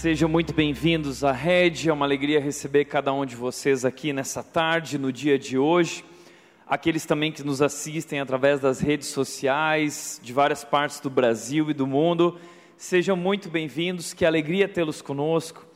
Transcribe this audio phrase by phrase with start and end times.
[0.00, 4.42] Sejam muito bem-vindos à Rede, é uma alegria receber cada um de vocês aqui nessa
[4.42, 6.02] tarde, no dia de hoje.
[6.66, 11.74] Aqueles também que nos assistem através das redes sociais, de várias partes do Brasil e
[11.74, 12.40] do mundo,
[12.78, 15.66] sejam muito bem-vindos, que alegria tê-los conosco.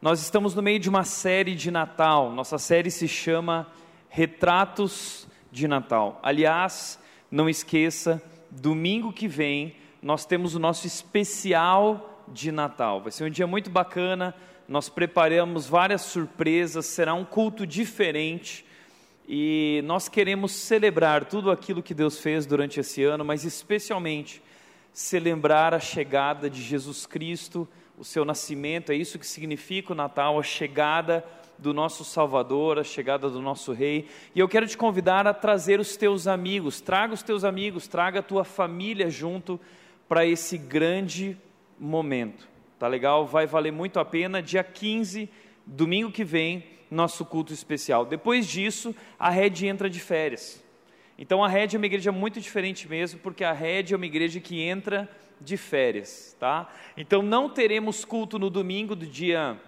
[0.00, 3.70] Nós estamos no meio de uma série de Natal, nossa série se chama
[4.08, 6.18] Retratos de Natal.
[6.22, 6.98] Aliás,
[7.30, 13.00] não esqueça, domingo que vem nós temos o nosso especial de Natal.
[13.00, 14.34] Vai ser um dia muito bacana.
[14.68, 18.64] Nós preparamos várias surpresas, será um culto diferente.
[19.28, 24.42] E nós queremos celebrar tudo aquilo que Deus fez durante esse ano, mas especialmente
[24.92, 28.92] celebrar a chegada de Jesus Cristo, o seu nascimento.
[28.92, 31.24] É isso que significa o Natal, a chegada
[31.58, 34.08] do nosso Salvador, a chegada do nosso Rei.
[34.34, 38.20] E eu quero te convidar a trazer os teus amigos, traga os teus amigos, traga
[38.20, 39.58] a tua família junto
[40.08, 41.36] para esse grande
[41.78, 42.48] momento.
[42.78, 43.26] Tá legal?
[43.26, 44.42] Vai valer muito a pena.
[44.42, 45.28] Dia 15,
[45.64, 48.04] domingo que vem, nosso culto especial.
[48.04, 50.62] Depois disso, a Red entra de férias.
[51.18, 54.38] Então a Red é uma igreja muito diferente mesmo, porque a Red é uma igreja
[54.38, 55.08] que entra
[55.40, 56.70] de férias, tá?
[56.96, 59.58] Então não teremos culto no domingo do dia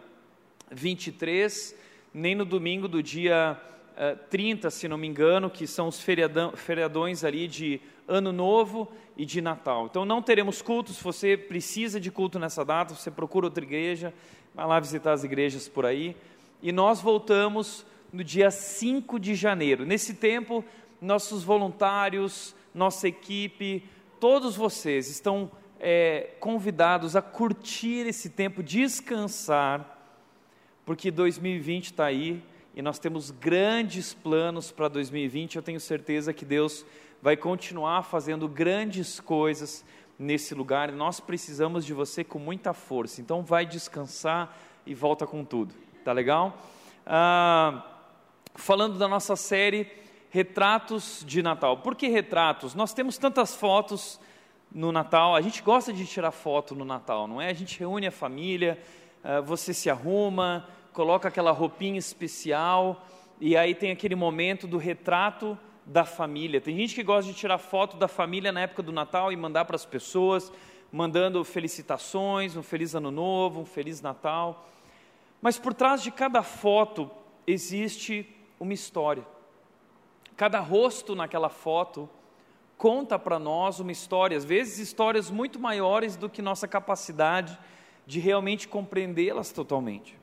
[0.71, 1.75] 23,
[2.13, 3.59] nem no domingo do dia
[3.93, 8.33] uh, eh, 30, se não me engano, que são os feriadão, feriadões ali de Ano
[8.33, 9.87] Novo e de Natal.
[9.87, 14.15] Então não teremos cultos, se você precisa de culto nessa data, você procura outra igreja,
[14.55, 16.17] vai lá visitar as igrejas por aí.
[16.63, 19.85] E nós voltamos no dia 5 de janeiro.
[19.85, 20.65] Nesse tempo,
[21.01, 23.85] nossos voluntários, nossa equipe,
[24.19, 29.97] todos vocês estão é, convidados a curtir esse tempo, descansar,
[30.85, 32.43] porque 2020 está aí
[32.75, 35.57] e nós temos grandes planos para 2020.
[35.57, 36.85] Eu tenho certeza que Deus
[37.21, 39.85] vai continuar fazendo grandes coisas
[40.19, 43.21] nesse lugar nós precisamos de você com muita força.
[43.21, 45.75] Então, vai descansar e volta com tudo,
[46.05, 46.59] tá legal?
[47.07, 47.85] Ah,
[48.55, 49.91] falando da nossa série
[50.31, 51.79] Retratos de Natal.
[51.79, 52.75] Por que retratos?
[52.75, 54.21] Nós temos tantas fotos
[54.71, 57.49] no Natal, a gente gosta de tirar foto no Natal, não é?
[57.49, 58.79] A gente reúne a família,
[59.23, 63.07] ah, você se arruma, coloca aquela roupinha especial
[63.41, 65.57] e aí tem aquele momento do retrato
[65.89, 66.61] da família.
[66.61, 69.65] Tem gente que gosta de tirar foto da família na época do Natal e mandar
[69.65, 70.53] para as pessoas,
[70.93, 74.69] mandando felicitações, um feliz ano novo, um feliz Natal.
[75.41, 77.11] Mas por trás de cada foto
[77.47, 78.29] existe
[78.61, 79.27] uma história.
[80.37, 82.09] Cada rosto naquela foto
[82.77, 87.59] conta para nós uma história, às vezes histórias muito maiores do que nossa capacidade
[88.07, 90.17] de realmente compreendê-las totalmente.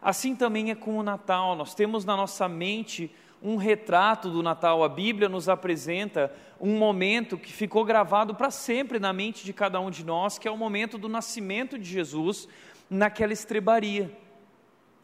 [0.00, 3.10] Assim também é com o Natal, nós temos na nossa mente
[3.44, 4.82] um retrato do Natal.
[4.82, 9.78] A Bíblia nos apresenta um momento que ficou gravado para sempre na mente de cada
[9.78, 12.48] um de nós, que é o momento do nascimento de Jesus
[12.88, 14.10] naquela estrebaria.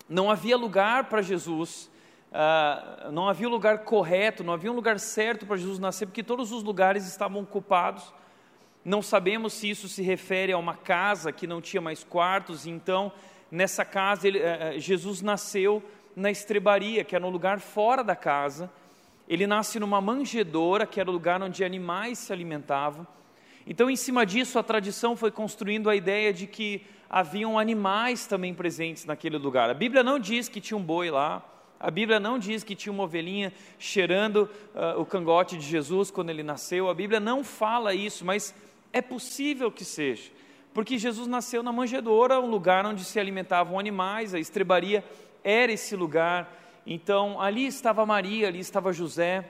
[0.09, 1.91] Não havia lugar para Jesus,
[2.33, 6.51] uh, não havia lugar correto, não havia um lugar certo para Jesus nascer, porque todos
[6.51, 8.11] os lugares estavam ocupados.
[8.83, 13.13] Não sabemos se isso se refere a uma casa que não tinha mais quartos, então
[13.51, 15.83] nessa casa ele, uh, Jesus nasceu
[16.21, 18.71] na estrebaria, que era um lugar fora da casa.
[19.29, 23.07] Ele nasce numa manjedoura, que era o lugar onde animais se alimentavam.
[23.67, 28.55] Então, em cima disso, a tradição foi construindo a ideia de que haviam animais também
[28.55, 29.71] presentes naquele lugar.
[29.71, 31.45] A Bíblia não diz que tinha um boi lá,
[31.79, 36.31] a Bíblia não diz que tinha uma ovelhinha cheirando uh, o cangote de Jesus quando
[36.31, 38.55] ele nasceu, a Bíblia não fala isso, mas
[38.93, 40.31] é possível que seja,
[40.75, 45.03] porque Jesus nasceu na manjedoura, um lugar onde se alimentavam animais, a estrebaria
[45.43, 46.57] era esse lugar.
[46.87, 49.49] Então, ali estava Maria, ali estava José,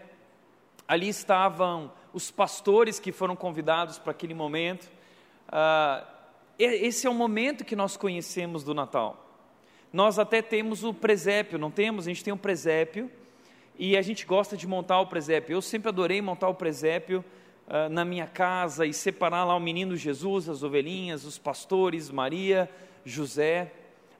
[0.86, 4.90] ali estavam os pastores que foram convidados para aquele momento.
[5.48, 6.04] Ah,
[6.58, 9.26] esse é o momento que nós conhecemos do Natal.
[9.92, 12.06] Nós até temos o presépio, não temos?
[12.06, 13.10] A gente tem um presépio
[13.78, 15.54] e a gente gosta de montar o presépio.
[15.54, 17.24] Eu sempre adorei montar o presépio
[17.66, 22.70] uh, na minha casa e separar lá o menino Jesus, as ovelhinhas, os pastores, Maria,
[23.04, 23.72] José.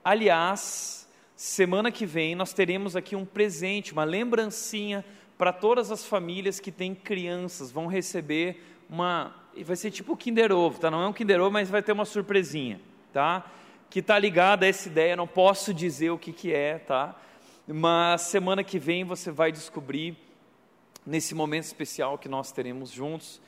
[0.03, 1.00] Aliás,
[1.43, 5.03] Semana que vem nós teremos aqui um presente, uma lembrancinha
[5.39, 7.71] para todas as famílias que têm crianças.
[7.71, 9.35] Vão receber uma.
[9.65, 10.91] Vai ser tipo o Kinder Ovo, tá?
[10.91, 12.79] Não é um Kinder Ovo, mas vai ter uma surpresinha,
[13.11, 13.43] tá?
[13.89, 15.15] Que está ligada a essa ideia.
[15.15, 17.19] Não posso dizer o que, que é, tá?
[17.67, 20.15] Mas semana que vem você vai descobrir
[21.03, 23.41] nesse momento especial que nós teremos juntos.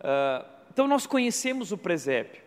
[0.00, 2.42] Uh, então nós conhecemos o presépio,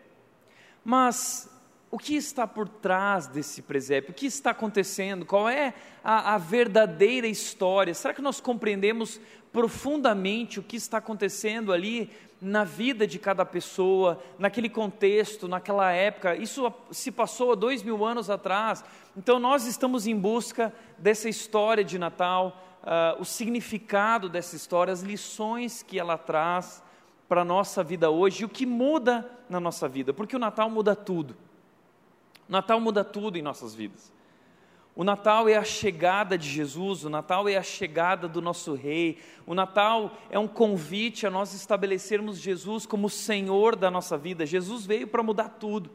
[0.86, 1.50] mas
[1.92, 4.12] o que está por trás desse presépio?
[4.12, 5.26] O que está acontecendo?
[5.26, 7.94] Qual é a, a, verdadeira história?
[7.94, 9.20] Será que nós compreendemos
[9.52, 12.10] profundamente o que está acontecendo ali
[12.42, 16.34] na vida de cada pessoa, naquele contexto, naquela época?
[16.34, 18.86] Isso se passou há dois mil anos atrás.
[19.18, 25.02] Então nós estamos em busca dessa história de Natal, uh, o significado dessa história, as
[25.02, 26.82] lições que ela traz
[27.28, 30.70] para a nossa vida hoje e o que muda na nossa vida, porque o Natal
[30.70, 31.36] muda tudo.
[32.52, 34.12] O Natal muda tudo em nossas vidas.
[34.94, 39.20] O Natal é a chegada de Jesus, o Natal é a chegada do nosso Rei,
[39.48, 44.46] o Natal é um convite a nós estabelecermos Jesus como Senhor da nossa vida.
[44.46, 45.90] Jesus veio para mudar tudo.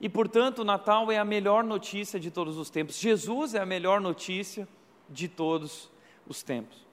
[0.00, 2.96] E portanto, o Natal é a melhor notícia de todos os tempos.
[2.96, 4.68] Jesus é a melhor notícia
[5.10, 5.90] de todos
[6.24, 6.86] os tempos.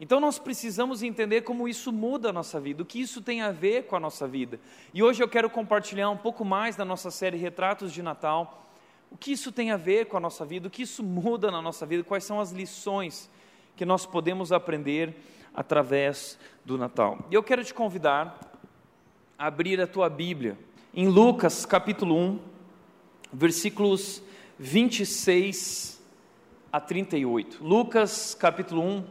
[0.00, 3.50] Então nós precisamos entender como isso muda a nossa vida, o que isso tem a
[3.50, 4.60] ver com a nossa vida.
[4.92, 8.66] E hoje eu quero compartilhar um pouco mais da nossa série Retratos de Natal,
[9.10, 11.62] o que isso tem a ver com a nossa vida, o que isso muda na
[11.62, 13.30] nossa vida, quais são as lições
[13.74, 15.14] que nós podemos aprender
[15.54, 17.18] através do Natal.
[17.30, 18.38] E eu quero te convidar
[19.38, 20.58] a abrir a tua Bíblia
[20.92, 22.40] em Lucas capítulo 1,
[23.32, 24.22] versículos
[24.58, 26.02] 26
[26.72, 27.62] a 38.
[27.62, 29.04] Lucas capítulo 1,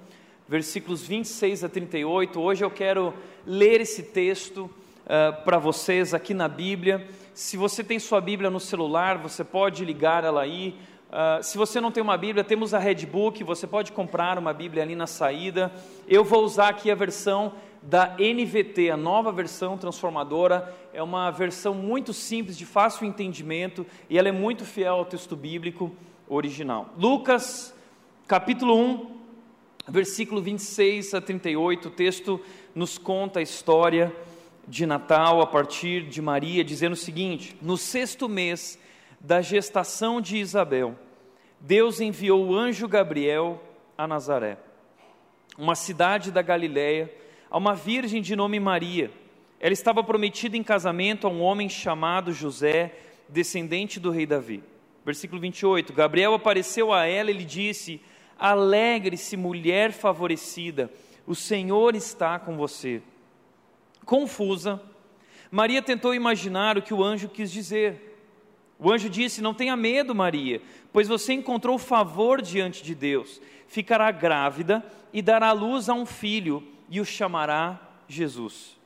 [0.47, 2.39] versículos 26 a 38.
[2.39, 3.13] Hoje eu quero
[3.45, 4.69] ler esse texto
[5.05, 7.07] uh, para vocês aqui na Bíblia.
[7.33, 10.75] Se você tem sua Bíblia no celular, você pode ligar ela aí.
[11.09, 14.83] Uh, se você não tem uma Bíblia, temos a Redbook, você pode comprar uma Bíblia
[14.83, 15.71] ali na saída.
[16.07, 20.73] Eu vou usar aqui a versão da NVT, a nova versão transformadora.
[20.93, 25.35] É uma versão muito simples, de fácil entendimento, e ela é muito fiel ao texto
[25.35, 25.91] bíblico
[26.27, 26.89] original.
[26.97, 27.73] Lucas,
[28.27, 29.24] capítulo 1,
[29.87, 32.41] versículo 26 a 38, o texto
[32.73, 34.13] nos conta a história
[34.67, 38.79] de Natal a partir de Maria, dizendo o seguinte: No sexto mês
[39.19, 40.95] da gestação de Isabel,
[41.59, 43.61] Deus enviou o anjo Gabriel
[43.97, 44.57] a Nazaré,
[45.57, 47.13] uma cidade da Galiléia,
[47.49, 49.11] a uma virgem de nome Maria.
[49.59, 52.93] Ela estava prometida em casamento a um homem chamado José,
[53.29, 54.63] descendente do rei Davi.
[55.05, 55.93] Versículo 28.
[55.93, 58.01] Gabriel apareceu a ela e lhe disse:
[58.37, 60.91] Alegre-se, mulher favorecida,
[61.25, 63.01] o Senhor está com você.
[64.05, 64.81] Confusa,
[65.49, 68.15] Maria tentou imaginar o que o anjo quis dizer.
[68.77, 70.61] O anjo disse: Não tenha medo, Maria,
[70.91, 73.41] pois você encontrou favor diante de Deus.
[73.67, 78.77] Ficará grávida e dará luz a um filho e o chamará Jesus.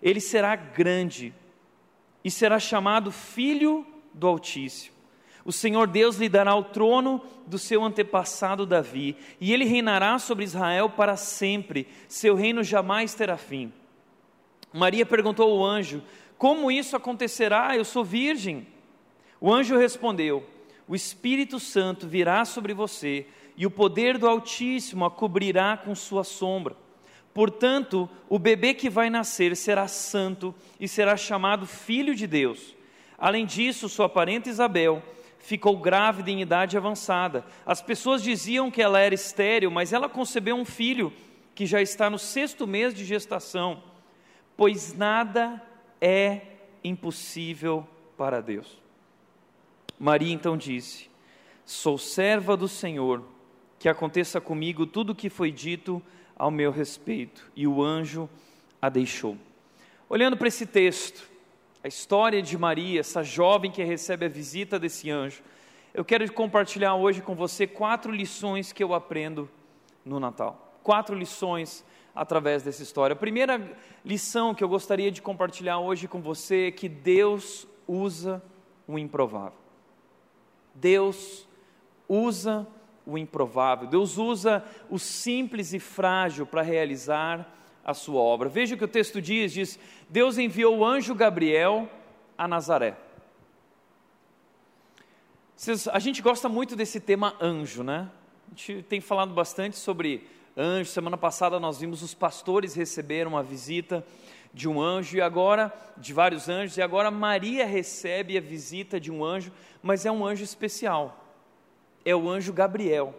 [0.00, 1.34] Ele será grande
[2.24, 4.94] e será chamado Filho do Altíssimo.
[5.44, 10.44] O Senhor Deus lhe dará o trono do seu antepassado Davi, e ele reinará sobre
[10.44, 13.72] Israel para sempre, seu reino jamais terá fim.
[14.72, 16.02] Maria perguntou ao anjo:
[16.38, 17.76] Como isso acontecerá?
[17.76, 18.66] Eu sou virgem.
[19.40, 20.46] O anjo respondeu:
[20.86, 26.22] O Espírito Santo virá sobre você, e o poder do Altíssimo a cobrirá com sua
[26.22, 26.76] sombra.
[27.34, 32.76] Portanto, o bebê que vai nascer será santo e será chamado Filho de Deus.
[33.18, 35.02] Além disso, sua parente Isabel
[35.42, 37.44] ficou grávida em idade avançada.
[37.66, 41.12] As pessoas diziam que ela era estéril, mas ela concebeu um filho
[41.54, 43.82] que já está no sexto mês de gestação,
[44.56, 45.62] pois nada
[46.00, 46.40] é
[46.82, 48.80] impossível para Deus.
[49.98, 51.10] Maria então disse:
[51.64, 53.22] Sou serva do Senhor,
[53.78, 56.00] que aconteça comigo tudo o que foi dito
[56.36, 57.50] ao meu respeito.
[57.54, 58.28] E o anjo
[58.80, 59.36] a deixou.
[60.08, 61.31] Olhando para esse texto,
[61.82, 65.42] a história de Maria, essa jovem que recebe a visita desse anjo.
[65.92, 69.50] Eu quero compartilhar hoje com você quatro lições que eu aprendo
[70.04, 70.78] no Natal.
[70.82, 71.84] Quatro lições
[72.14, 73.14] através dessa história.
[73.14, 78.40] A primeira lição que eu gostaria de compartilhar hoje com você é que Deus usa
[78.86, 79.58] o improvável.
[80.74, 81.48] Deus
[82.08, 82.66] usa
[83.04, 83.88] o improvável.
[83.88, 88.48] Deus usa o simples e frágil para realizar a sua obra.
[88.48, 91.88] Veja o que o texto diz: diz, Deus enviou o anjo Gabriel
[92.36, 92.96] a Nazaré.
[95.92, 98.10] a gente gosta muito desse tema anjo, né?
[98.46, 100.90] A gente tem falado bastante sobre anjo.
[100.90, 104.04] Semana passada nós vimos os pastores receberam uma visita
[104.52, 109.10] de um anjo e agora de vários anjos e agora Maria recebe a visita de
[109.10, 109.50] um anjo,
[109.82, 111.24] mas é um anjo especial.
[112.04, 113.14] É o anjo Gabriel.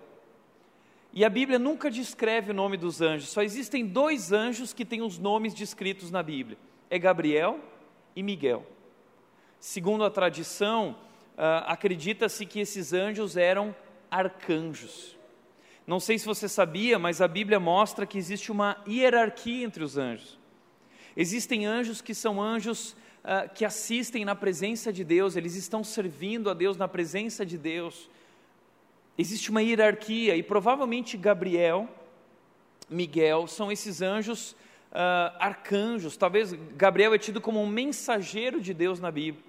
[1.14, 5.04] E a Bíblia nunca descreve o nome dos anjos, só existem dois anjos que têm
[5.04, 6.58] os nomes descritos na Bíblia:
[6.90, 7.60] é Gabriel
[8.16, 8.66] e Miguel.
[9.60, 10.98] Segundo a tradição,
[11.38, 13.76] uh, acredita-se que esses anjos eram
[14.10, 15.16] arcanjos.
[15.86, 19.98] Não sei se você sabia, mas a Bíblia mostra que existe uma hierarquia entre os
[19.98, 20.40] anjos.
[21.16, 22.94] Existem anjos que são anjos
[23.24, 27.58] uh, que assistem na presença de Deus, eles estão servindo a Deus na presença de
[27.58, 28.10] Deus.
[29.18, 31.88] Existe uma hierarquia e provavelmente Gabriel,
[32.90, 34.56] Miguel, são esses anjos
[34.92, 36.18] uh, arcanjos.
[36.18, 39.44] Talvez Gabriel é tido como um mensageiro de Deus na Bíblia.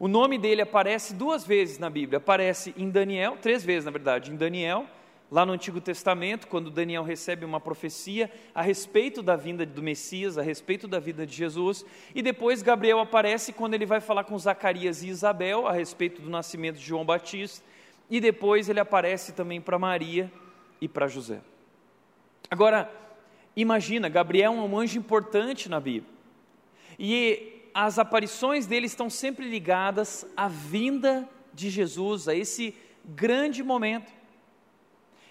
[0.00, 2.16] O nome dele aparece duas vezes na Bíblia.
[2.16, 4.84] Aparece em Daniel, três vezes na verdade, em Daniel,
[5.30, 10.36] lá no Antigo Testamento, quando Daniel recebe uma profecia a respeito da vinda do Messias,
[10.36, 14.36] a respeito da vida de Jesus, e depois Gabriel aparece quando ele vai falar com
[14.36, 17.64] Zacarias e Isabel a respeito do nascimento de João Batista,
[18.12, 20.30] e depois ele aparece também para Maria
[20.82, 21.40] e para José.
[22.50, 22.92] Agora,
[23.56, 26.12] imagina, Gabriel é um anjo importante na Bíblia,
[26.98, 34.12] e as aparições dele estão sempre ligadas à vinda de Jesus, a esse grande momento.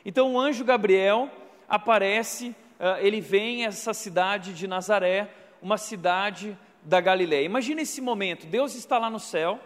[0.04, 1.30] Então o anjo Gabriel
[1.70, 5.30] aparece, ah, ele vem a essa cidade de Nazaré,
[5.62, 7.46] uma cidade da Galiléia.
[7.46, 9.60] Imagina esse momento, Deus está lá no céu,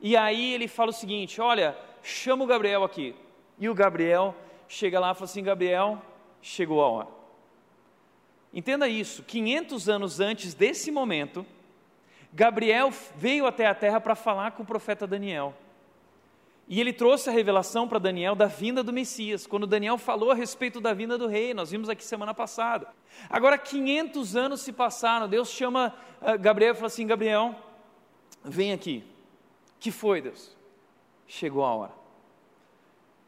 [0.00, 3.14] e aí ele fala o seguinte: Olha, chama o Gabriel aqui.
[3.58, 4.34] E o Gabriel
[4.68, 6.00] chega lá e fala assim: Gabriel,
[6.40, 7.08] chegou a hora.
[8.52, 11.46] Entenda isso: 500 anos antes desse momento,
[12.32, 15.54] Gabriel veio até a terra para falar com o profeta Daniel.
[16.68, 20.34] E ele trouxe a revelação para Daniel da vinda do Messias, quando Daniel falou a
[20.34, 22.88] respeito da vinda do rei, nós vimos aqui semana passada.
[23.28, 27.54] Agora, 500 anos se passaram, Deus chama uh, Gabriel e fala assim: Gabriel,
[28.44, 29.04] vem aqui.
[29.78, 30.56] Que foi, Deus?
[31.34, 31.92] Chegou a hora.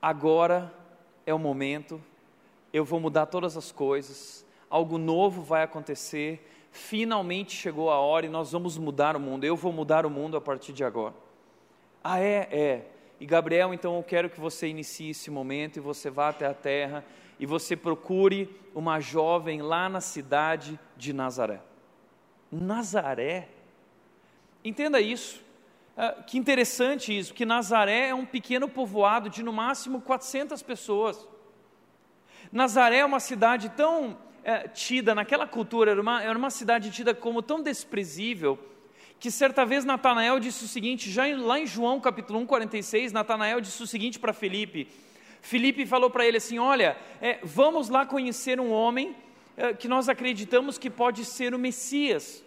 [0.00, 0.70] Agora
[1.24, 1.98] é o momento,
[2.70, 8.28] eu vou mudar todas as coisas, algo novo vai acontecer, finalmente chegou a hora e
[8.28, 11.14] nós vamos mudar o mundo, eu vou mudar o mundo a partir de agora.
[12.04, 12.46] Ah, é?
[12.52, 12.86] É.
[13.18, 16.52] E Gabriel, então eu quero que você inicie esse momento e você vá até a
[16.52, 17.02] terra
[17.40, 21.62] e você procure uma jovem lá na cidade de Nazaré.
[22.52, 23.48] Nazaré?
[24.62, 25.43] Entenda isso.
[25.96, 31.26] Ah, que interessante isso, que Nazaré é um pequeno povoado de no máximo 400 pessoas.
[32.50, 37.14] Nazaré é uma cidade tão é, tida, naquela cultura, era uma, era uma cidade tida
[37.14, 38.58] como tão desprezível,
[39.18, 43.60] que certa vez Natanael disse o seguinte, já lá em João capítulo 1, 46, Natanael
[43.60, 44.88] disse o seguinte para Felipe,
[45.40, 49.14] Felipe falou para ele assim, olha, é, vamos lá conhecer um homem
[49.56, 52.43] é, que nós acreditamos que pode ser o Messias,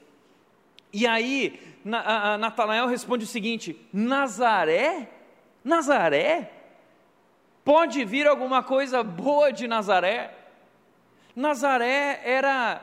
[0.91, 5.10] e aí na, Natanael responde o seguinte, Nazaré?
[5.63, 6.51] Nazaré?
[7.63, 10.34] Pode vir alguma coisa boa de Nazaré?
[11.36, 12.82] Nazaré era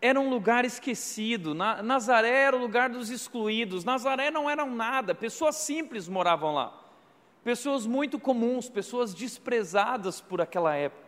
[0.00, 5.56] era um lugar esquecido, Nazaré era o lugar dos excluídos, Nazaré não era nada, pessoas
[5.56, 6.72] simples moravam lá,
[7.42, 11.07] pessoas muito comuns, pessoas desprezadas por aquela época.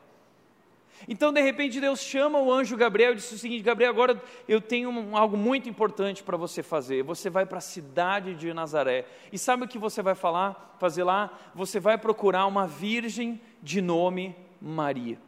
[1.08, 4.60] Então, de repente, Deus chama o anjo Gabriel e diz o seguinte: Gabriel, agora eu
[4.60, 7.02] tenho um, algo muito importante para você fazer.
[7.02, 9.06] Você vai para a cidade de Nazaré.
[9.32, 11.36] E sabe o que você vai falar, fazer lá?
[11.54, 15.18] Você vai procurar uma virgem de nome Maria.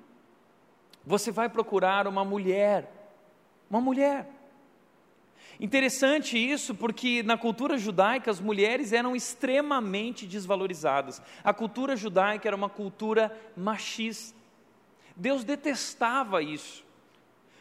[1.05, 2.89] Você vai procurar uma mulher
[3.73, 4.29] uma mulher.
[5.59, 11.23] Interessante isso porque na cultura judaica as mulheres eram extremamente desvalorizadas.
[11.43, 14.42] A cultura judaica era uma cultura machista.
[15.17, 16.85] Deus detestava isso,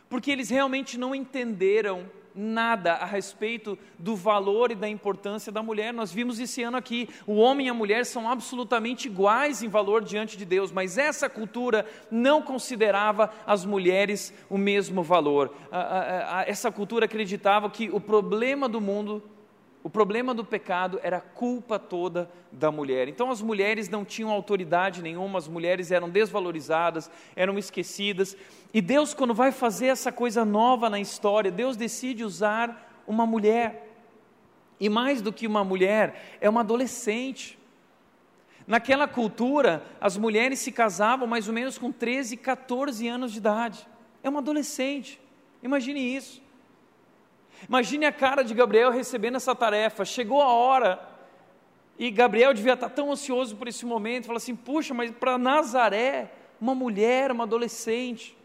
[0.10, 5.94] porque eles realmente não entenderam nada a respeito do valor e da importância da mulher.
[5.94, 10.04] Nós vimos esse ano aqui: o homem e a mulher são absolutamente iguais em valor
[10.04, 15.54] diante de Deus, mas essa cultura não considerava as mulheres o mesmo valor.
[16.46, 19.22] Essa cultura acreditava que o problema do mundo
[19.84, 23.08] o problema do pecado era a culpa toda da mulher.
[23.08, 28.38] Então as mulheres não tinham autoridade nenhuma, as mulheres eram desvalorizadas, eram esquecidas.
[28.74, 33.88] E Deus, quando vai fazer essa coisa nova na história, Deus decide usar uma mulher.
[34.80, 37.58] E mais do que uma mulher, é uma adolescente.
[38.68, 43.88] Naquela cultura, as mulheres se casavam mais ou menos com 13, 14 anos de idade.
[44.24, 45.20] É uma adolescente.
[45.64, 46.42] Imagine isso.
[47.68, 50.04] Imagine a cara de Gabriel recebendo essa tarefa.
[50.06, 51.00] Chegou a hora
[51.98, 54.26] e Gabriel devia estar tão ansioso por esse momento.
[54.26, 58.36] Fala assim: puxa, mas para Nazaré, uma mulher, uma adolescente.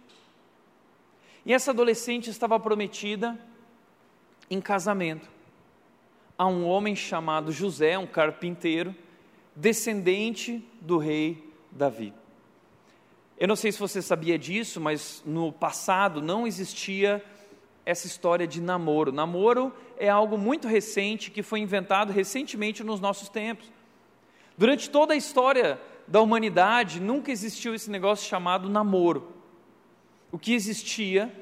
[1.45, 3.39] E essa adolescente estava prometida
[4.51, 5.29] em casamento
[6.37, 8.95] a um homem chamado José, um carpinteiro,
[9.55, 12.13] descendente do rei Davi.
[13.39, 17.25] Eu não sei se você sabia disso, mas no passado não existia
[17.87, 19.13] essa história de namoro.
[19.13, 23.71] Namoro é algo muito recente que foi inventado recentemente nos nossos tempos.
[24.59, 29.33] Durante toda a história da humanidade, nunca existiu esse negócio chamado namoro.
[30.33, 31.33] O que existia,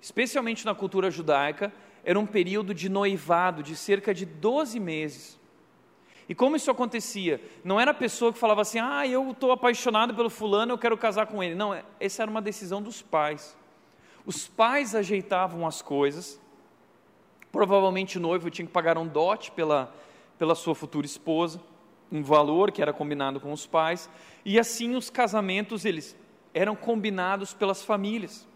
[0.00, 1.72] especialmente na cultura judaica,
[2.04, 5.40] era um período de noivado de cerca de 12 meses.
[6.28, 7.40] E como isso acontecia?
[7.62, 10.98] Não era a pessoa que falava assim, ah, eu estou apaixonado pelo fulano, eu quero
[10.98, 11.54] casar com ele.
[11.54, 13.56] Não, essa era uma decisão dos pais.
[14.26, 16.40] Os pais ajeitavam as coisas,
[17.52, 19.94] provavelmente o noivo tinha que pagar um dote pela,
[20.38, 21.60] pela sua futura esposa,
[22.10, 24.08] um valor que era combinado com os pais,
[24.44, 26.16] e assim os casamentos eles
[26.54, 28.46] eram combinados pelas famílias.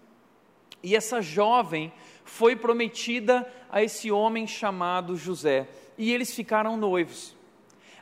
[0.82, 1.92] E essa jovem
[2.24, 7.36] foi prometida a esse homem chamado José, e eles ficaram noivos.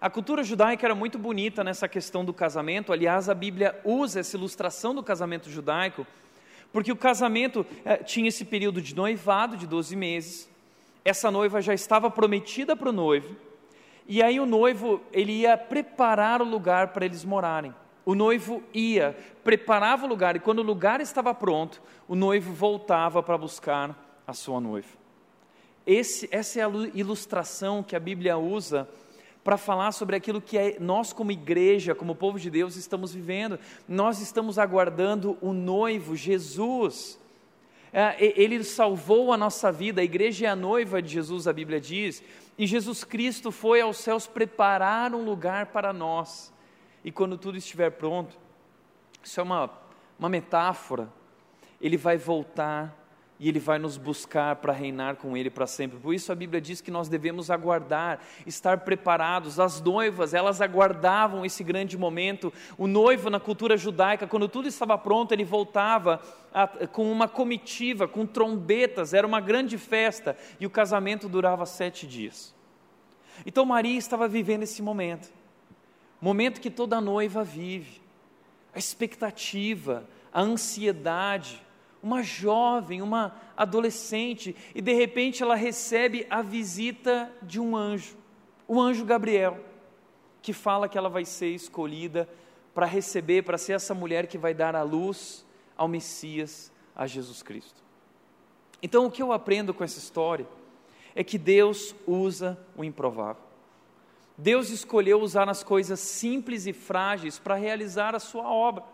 [0.01, 4.37] A cultura judaica era muito bonita nessa questão do casamento, aliás, a Bíblia usa essa
[4.37, 6.07] ilustração do casamento judaico,
[6.77, 10.47] porque o casamento eh, tinha esse período de noivado de 12 meses,
[11.07, 13.35] essa noiva já estava prometida para o noivo,
[14.07, 17.75] e aí o noivo ele ia preparar o lugar para eles morarem.
[18.05, 23.23] O noivo ia, preparava o lugar, e quando o lugar estava pronto, o noivo voltava
[23.23, 24.99] para buscar a sua noiva.
[25.87, 28.87] Esse, essa é a ilustração que a Bíblia usa
[29.47, 33.61] para falar sobre aquilo que é, nós, como igreja, como povo de Deus, estamos vivendo.
[33.87, 37.17] Nós estamos aguardando o noivo, Jesus.
[37.93, 41.81] É, ele salvou a nossa vida, a igreja é a noiva de Jesus, a Bíblia
[41.81, 42.25] diz,
[42.59, 46.53] e Jesus Cristo foi aos céus preparar um lugar para nós.
[47.05, 48.37] E quando tudo estiver pronto,
[49.23, 49.71] isso é uma,
[50.19, 51.09] uma metáfora,
[51.81, 52.93] ele vai voltar
[53.39, 55.99] e Ele vai nos buscar para reinar com Ele para sempre.
[55.99, 59.61] Por isso a Bíblia diz que nós devemos aguardar, estar preparados.
[59.61, 62.53] As noivas, elas aguardavam esse grande momento.
[62.79, 66.21] O noivo, na cultura judaica, quando tudo estava pronto, ele voltava
[66.53, 72.07] a, com uma comitiva, com trombetas, era uma grande festa, e o casamento durava sete
[72.07, 72.55] dias.
[73.45, 75.31] Então Maria estava vivendo esse momento,
[76.19, 78.01] momento que toda noiva vive,
[78.75, 81.66] a expectativa, a ansiedade,
[82.07, 88.17] uma jovem, uma adolescente, e de repente ela recebe a visita de um anjo,
[88.69, 89.59] o anjo Gabriel,
[90.41, 92.29] que fala que ela vai ser escolhida
[92.73, 95.45] para receber, para ser essa mulher que vai dar a luz
[95.77, 97.83] ao Messias, a Jesus Cristo.
[98.81, 100.47] Então o que eu aprendo com essa história
[101.13, 103.43] é que Deus usa o improvável.
[104.39, 108.85] Deus escolheu usar as coisas simples e frágeis para realizar a sua obra.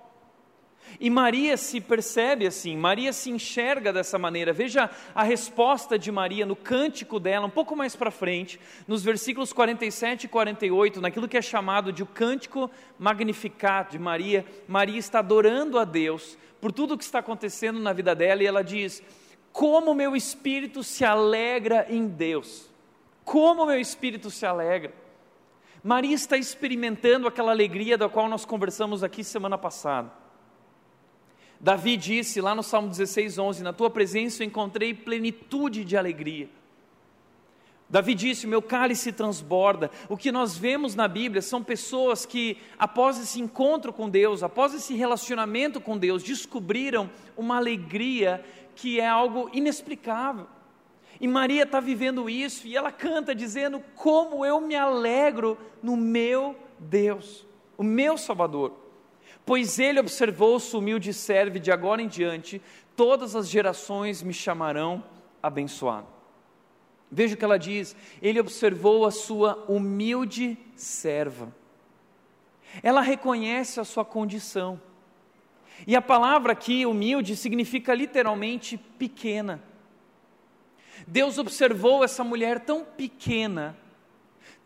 [1.01, 4.53] E Maria se percebe assim, Maria se enxerga dessa maneira.
[4.53, 9.53] Veja a resposta de Maria no cântico dela, um pouco mais para frente, nos versículos
[9.53, 14.45] 47 e 48, naquilo que é chamado de o cântico magnificado de Maria.
[14.69, 18.47] Maria está adorando a Deus por tudo o que está acontecendo na vida dela e
[18.47, 19.03] ela diz:
[19.53, 22.71] Como meu espírito se alegra em Deus.
[23.25, 24.93] Como meu espírito se alegra.
[25.83, 30.22] Maria está experimentando aquela alegria da qual nós conversamos aqui semana passada.
[31.63, 36.51] Davi disse lá no Salmo 16, 11: Na tua presença eu encontrei plenitude de alegria.
[37.89, 39.89] Davi disse: Meu cálice transborda.
[40.09, 44.75] O que nós vemos na Bíblia são pessoas que, após esse encontro com Deus, após
[44.75, 48.45] esse relacionamento com Deus, descobriram uma alegria
[48.75, 50.49] que é algo inexplicável.
[51.21, 56.57] E Maria está vivendo isso e ela canta dizendo: Como eu me alegro no meu
[56.77, 57.47] Deus,
[57.79, 58.82] o meu Salvador
[59.45, 62.61] pois ele observou-se humilde serve, de agora em diante,
[62.97, 65.03] todas as gerações me chamarão
[65.43, 66.07] abençoado.
[67.11, 71.55] Veja o que ela diz: ele observou a sua humilde serva.
[72.83, 74.81] Ela reconhece a sua condição.
[75.87, 79.63] E a palavra aqui, humilde, significa literalmente pequena.
[81.07, 83.77] Deus observou essa mulher tão pequena,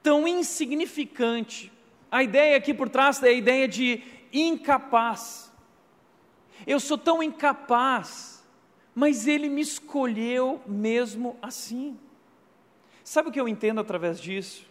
[0.03, 1.73] tão insignificante.
[2.11, 4.03] A ideia aqui por trás é a ideia de
[4.41, 5.53] incapaz.
[6.67, 8.45] Eu sou tão incapaz,
[8.95, 11.99] mas Ele me escolheu mesmo assim.
[13.05, 14.67] Sabe o que eu entendo através disso?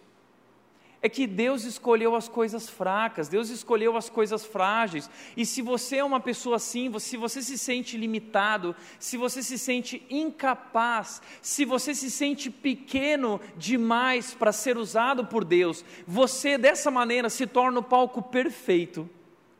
[1.01, 5.97] É que Deus escolheu as coisas fracas, Deus escolheu as coisas frágeis, e se você
[5.97, 11.63] é uma pessoa assim, se você se sente limitado, se você se sente incapaz, se
[11.63, 17.81] você se sente pequeno demais para ser usado por Deus, você dessa maneira se torna
[17.81, 19.07] o palco perfeito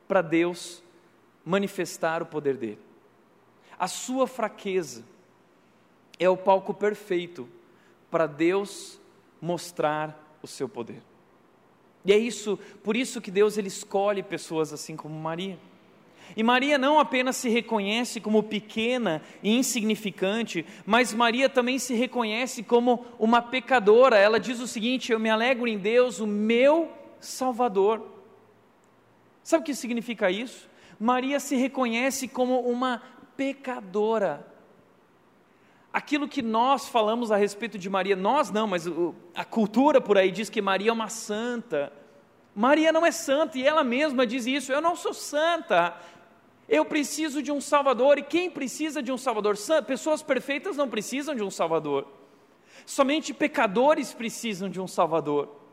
[0.08, 0.84] para Deus
[1.44, 2.80] manifestar o poder dele.
[3.78, 5.04] A sua fraqueza
[6.20, 7.48] é o palco perfeito
[8.10, 9.00] para Deus
[9.42, 11.02] mostrar o seu poder.
[12.06, 15.58] E é isso, por isso que Deus ele escolhe pessoas assim como Maria.
[16.36, 22.64] E Maria não apenas se reconhece como pequena e insignificante, mas Maria também se reconhece
[22.64, 24.18] como uma pecadora.
[24.18, 28.15] Ela diz o seguinte: Eu me alegro em Deus, o meu Salvador.
[29.46, 30.68] Sabe o que significa isso?
[31.00, 33.00] Maria se reconhece como uma
[33.38, 34.44] pecadora.
[35.94, 38.88] aquilo que nós falamos a respeito de Maria, nós não, mas
[39.36, 41.94] a cultura por aí diz que Maria é uma santa.
[42.56, 45.96] Maria não é santa e ela mesma diz isso: eu não sou santa.
[46.68, 49.56] Eu preciso de um Salvador, e quem precisa de um Salvador?
[49.86, 52.08] Pessoas perfeitas não precisam de um Salvador,
[52.84, 55.65] somente pecadores precisam de um Salvador.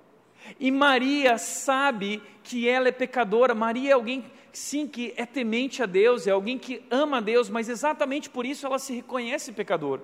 [0.59, 5.87] E Maria sabe que ela é pecadora, Maria é alguém, sim, que é temente a
[5.87, 10.03] Deus, é alguém que ama a Deus, mas exatamente por isso ela se reconhece pecadora.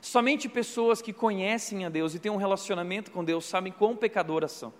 [0.00, 4.52] Somente pessoas que conhecem a Deus e têm um relacionamento com Deus sabem quão pecadoras
[4.52, 4.72] são.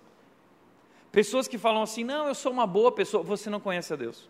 [1.11, 4.27] Pessoas que falam assim: não, eu sou uma boa pessoa, você não conhece a Deus.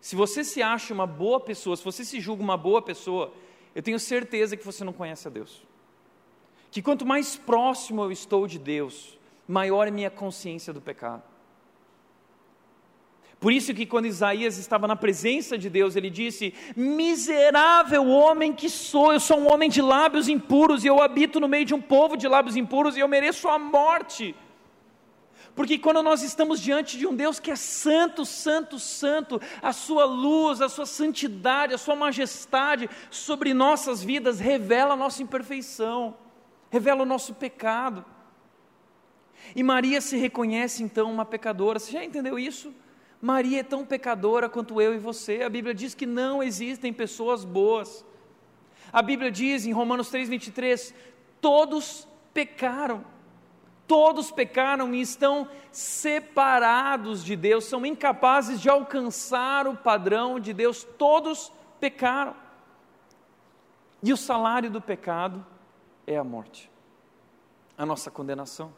[0.00, 3.32] Se você se acha uma boa pessoa, se você se julga uma boa pessoa,
[3.74, 5.62] eu tenho certeza que você não conhece a Deus.
[6.70, 11.22] Que quanto mais próximo eu estou de Deus, maior é minha consciência do pecado.
[13.40, 18.68] Por isso que quando Isaías estava na presença de Deus, ele disse: Miserável homem que
[18.68, 21.80] sou, eu sou um homem de lábios impuros e eu habito no meio de um
[21.80, 24.34] povo de lábios impuros e eu mereço a morte.
[25.54, 30.04] Porque quando nós estamos diante de um Deus que é santo, santo, santo, a sua
[30.04, 36.16] luz, a sua santidade, a sua majestade sobre nossas vidas revela a nossa imperfeição,
[36.70, 38.04] revela o nosso pecado.
[39.54, 41.78] E Maria se reconhece então uma pecadora.
[41.78, 42.74] Você já entendeu isso?
[43.20, 45.42] Maria é tão pecadora quanto eu e você.
[45.42, 48.04] A Bíblia diz que não existem pessoas boas.
[48.92, 50.94] A Bíblia diz em Romanos 3:23,
[51.40, 53.04] todos pecaram
[53.88, 60.86] Todos pecaram e estão separados de Deus, são incapazes de alcançar o padrão de Deus.
[60.98, 61.50] Todos
[61.80, 62.36] pecaram.
[64.02, 65.44] E o salário do pecado
[66.08, 66.70] é a morte,
[67.76, 68.72] a nossa condenação.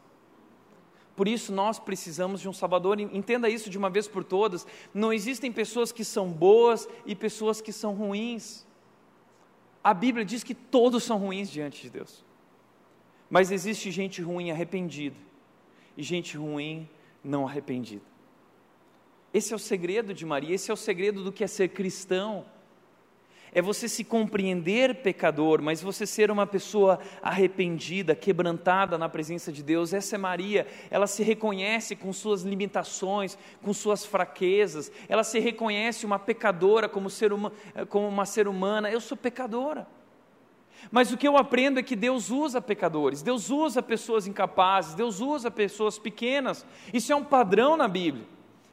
[1.14, 2.98] Por isso nós precisamos de um Salvador.
[2.98, 4.66] Entenda isso de uma vez por todas.
[4.92, 8.66] Não existem pessoas que são boas e pessoas que são ruins.
[9.84, 12.24] A Bíblia diz que todos são ruins diante de Deus.
[13.28, 15.16] Mas existe gente ruim arrependida
[15.96, 16.88] e gente ruim
[17.22, 18.04] não arrependida.
[19.32, 22.44] Esse é o segredo de Maria, esse é o segredo do que é ser cristão.
[23.52, 29.62] É você se compreender pecador, mas você ser uma pessoa arrependida, quebrantada na presença de
[29.62, 29.92] Deus.
[29.92, 36.06] Essa é Maria, ela se reconhece com suas limitações, com suas fraquezas, ela se reconhece
[36.06, 37.52] uma pecadora como, ser uma,
[37.88, 38.90] como uma ser humana.
[38.90, 39.86] Eu sou pecadora.
[40.90, 45.20] Mas o que eu aprendo é que Deus usa pecadores, Deus usa pessoas incapazes, Deus
[45.20, 46.64] usa pessoas pequenas.
[46.92, 48.24] Isso é um padrão na Bíblia.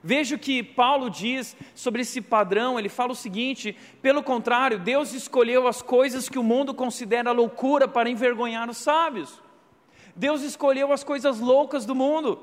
[0.07, 5.11] Veja o que Paulo diz sobre esse padrão, ele fala o seguinte: pelo contrário, Deus
[5.11, 9.43] escolheu as coisas que o mundo considera loucura para envergonhar os sábios.
[10.15, 12.39] Deus escolheu as coisas loucas do mundo,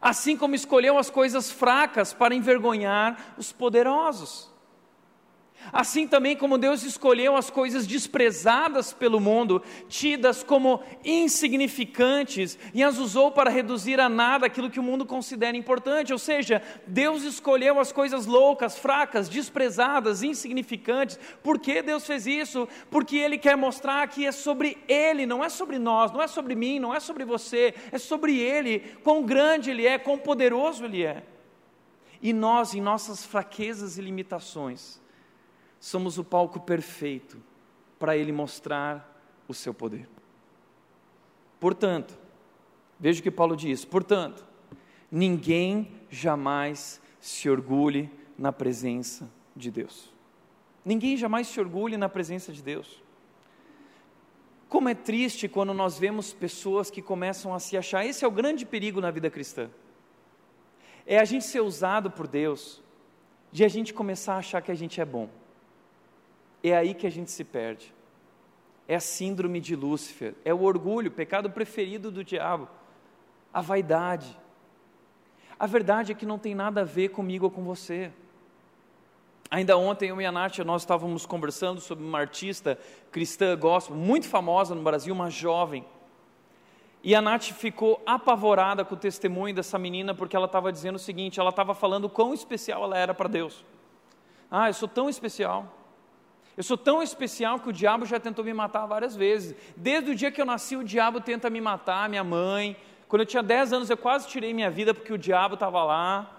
[0.00, 4.49] assim como escolheu as coisas fracas para envergonhar os poderosos.
[5.72, 12.98] Assim também como Deus escolheu as coisas desprezadas pelo mundo, tidas como insignificantes, e as
[12.98, 16.12] usou para reduzir a nada aquilo que o mundo considera importante.
[16.12, 21.18] Ou seja, Deus escolheu as coisas loucas, fracas, desprezadas, insignificantes.
[21.42, 22.68] Por que Deus fez isso?
[22.90, 26.54] Porque Ele quer mostrar que é sobre Ele, não é sobre nós, não é sobre
[26.54, 31.04] mim, não é sobre você, é sobre Ele, quão grande Ele é, quão poderoso Ele
[31.04, 31.22] é.
[32.22, 35.00] E nós, em nossas fraquezas e limitações,
[35.80, 37.42] somos o palco perfeito
[37.98, 40.06] para Ele mostrar o seu poder.
[41.58, 42.16] Portanto,
[42.98, 44.46] veja o que Paulo diz: portanto,
[45.10, 50.12] ninguém jamais se orgulhe na presença de Deus.
[50.84, 53.02] Ninguém jamais se orgulhe na presença de Deus.
[54.68, 58.30] Como é triste quando nós vemos pessoas que começam a se achar, esse é o
[58.30, 59.68] grande perigo na vida cristã.
[61.04, 62.80] É a gente ser usado por Deus,
[63.50, 65.28] de a gente começar a achar que a gente é bom.
[66.62, 67.94] É aí que a gente se perde.
[68.86, 72.68] É a síndrome de Lúcifer, é o orgulho, o pecado preferido do diabo,
[73.52, 74.36] a vaidade.
[75.58, 78.10] A verdade é que não tem nada a ver comigo ou com você.
[79.50, 82.78] Ainda ontem eu e a Nath, nós estávamos conversando sobre uma artista
[83.10, 85.84] cristã gospel, muito famosa no Brasil, uma jovem.
[87.02, 91.00] E a Nath ficou apavorada com o testemunho dessa menina, porque ela estava dizendo o
[91.00, 93.64] seguinte: ela estava falando quão especial ela era para Deus.
[94.50, 95.79] Ah, eu sou tão especial.
[96.56, 99.56] Eu sou tão especial que o diabo já tentou me matar várias vezes.
[99.76, 102.76] Desde o dia que eu nasci, o diabo tenta me matar, minha mãe.
[103.08, 106.36] Quando eu tinha 10 anos, eu quase tirei minha vida porque o diabo estava lá.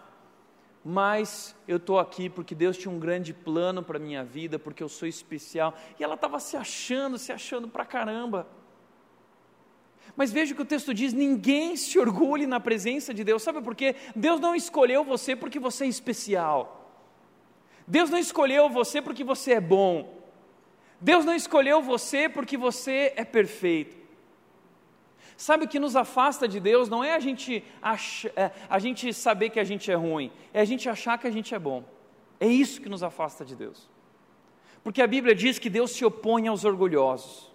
[0.83, 4.81] Mas eu estou aqui porque Deus tinha um grande plano para a minha vida, porque
[4.81, 5.75] eu sou especial.
[5.99, 8.47] E ela estava se achando, se achando pra caramba.
[10.15, 13.43] Mas veja o que o texto diz: ninguém se orgulhe na presença de Deus.
[13.43, 13.95] Sabe por quê?
[14.15, 16.80] Deus não escolheu você porque você é especial.
[17.91, 20.17] Deus não escolheu você porque você é bom.
[21.01, 23.97] Deus não escolheu você porque você é perfeito.
[25.35, 27.61] Sabe o que nos afasta de Deus não é a gente,
[28.33, 31.31] é, a gente saber que a gente é ruim, é a gente achar que a
[31.31, 31.83] gente é bom.
[32.39, 33.89] É isso que nos afasta de Deus.
[34.85, 37.51] Porque a Bíblia diz que Deus se opõe aos orgulhosos.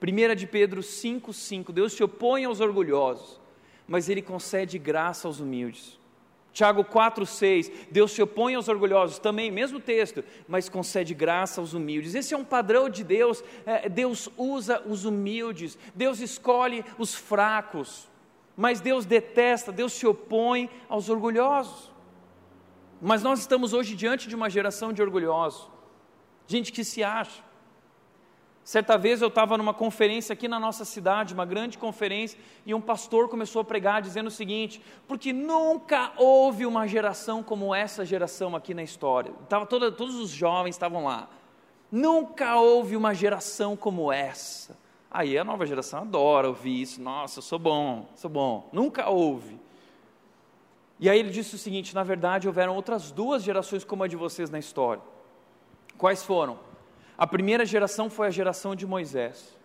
[0.00, 3.40] 1 de Pedro 5,5, Deus se opõe aos orgulhosos,
[3.88, 5.97] mas Ele concede graça aos humildes.
[6.58, 12.16] Tiago 4,6, Deus se opõe aos orgulhosos, também, mesmo texto, mas concede graça aos humildes.
[12.16, 18.08] Esse é um padrão de Deus, é, Deus usa os humildes, Deus escolhe os fracos,
[18.56, 21.92] mas Deus detesta, Deus se opõe aos orgulhosos.
[23.00, 25.70] Mas nós estamos hoje diante de uma geração de orgulhosos,
[26.48, 27.40] gente que se acha,
[28.68, 32.82] Certa vez eu estava numa conferência aqui na nossa cidade, uma grande conferência, e um
[32.82, 38.54] pastor começou a pregar dizendo o seguinte: porque nunca houve uma geração como essa geração
[38.54, 39.32] aqui na história.
[39.48, 41.30] Tava toda, todos os jovens estavam lá.
[41.90, 44.76] Nunca houve uma geração como essa.
[45.10, 47.00] Aí a nova geração adora ouvir isso.
[47.00, 48.68] Nossa, eu sou bom, sou bom.
[48.70, 49.58] Nunca houve.
[51.00, 54.16] E aí ele disse o seguinte: na verdade, houveram outras duas gerações como a de
[54.16, 55.02] vocês na história.
[55.96, 56.67] Quais foram?
[57.18, 59.58] A primeira geração foi a geração de Moisés.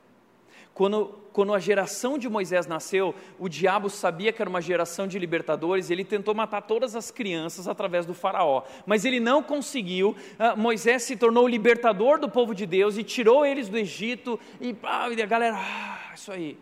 [0.73, 5.19] Quando, quando a geração de Moisés nasceu, o diabo sabia que era uma geração de
[5.19, 10.15] libertadores, ele tentou matar todas as crianças através do Faraó, mas ele não conseguiu.
[10.39, 14.39] Uh, Moisés se tornou o libertador do povo de Deus e tirou eles do Egito,
[14.59, 16.57] e, ah, e a galera, ah, isso aí.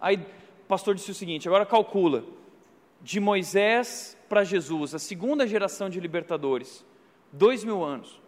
[0.00, 2.24] Aí o pastor disse o seguinte: agora calcula,
[3.00, 6.84] de Moisés para Jesus, a segunda geração de libertadores,
[7.32, 8.23] dois mil anos.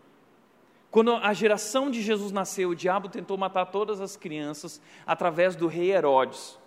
[0.90, 5.66] Quando a geração de Jesus nasceu, o diabo tentou matar todas as crianças através do
[5.66, 6.58] rei Herodes.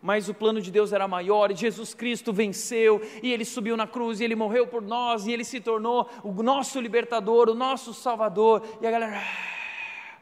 [0.00, 3.86] Mas o plano de Deus era maior, e Jesus Cristo venceu, e ele subiu na
[3.86, 7.92] cruz, e ele morreu por nós, e ele se tornou o nosso libertador, o nosso
[7.92, 8.62] salvador.
[8.80, 9.18] E a galera.
[9.18, 10.18] Ah.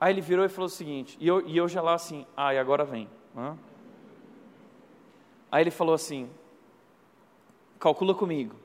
[0.00, 2.52] Aí ele virou e falou o seguinte, e eu, e eu já lá assim, ah,
[2.52, 3.08] e agora vem.
[3.36, 3.56] Hã?
[5.50, 6.28] Aí ele falou assim:
[7.78, 8.56] calcula comigo,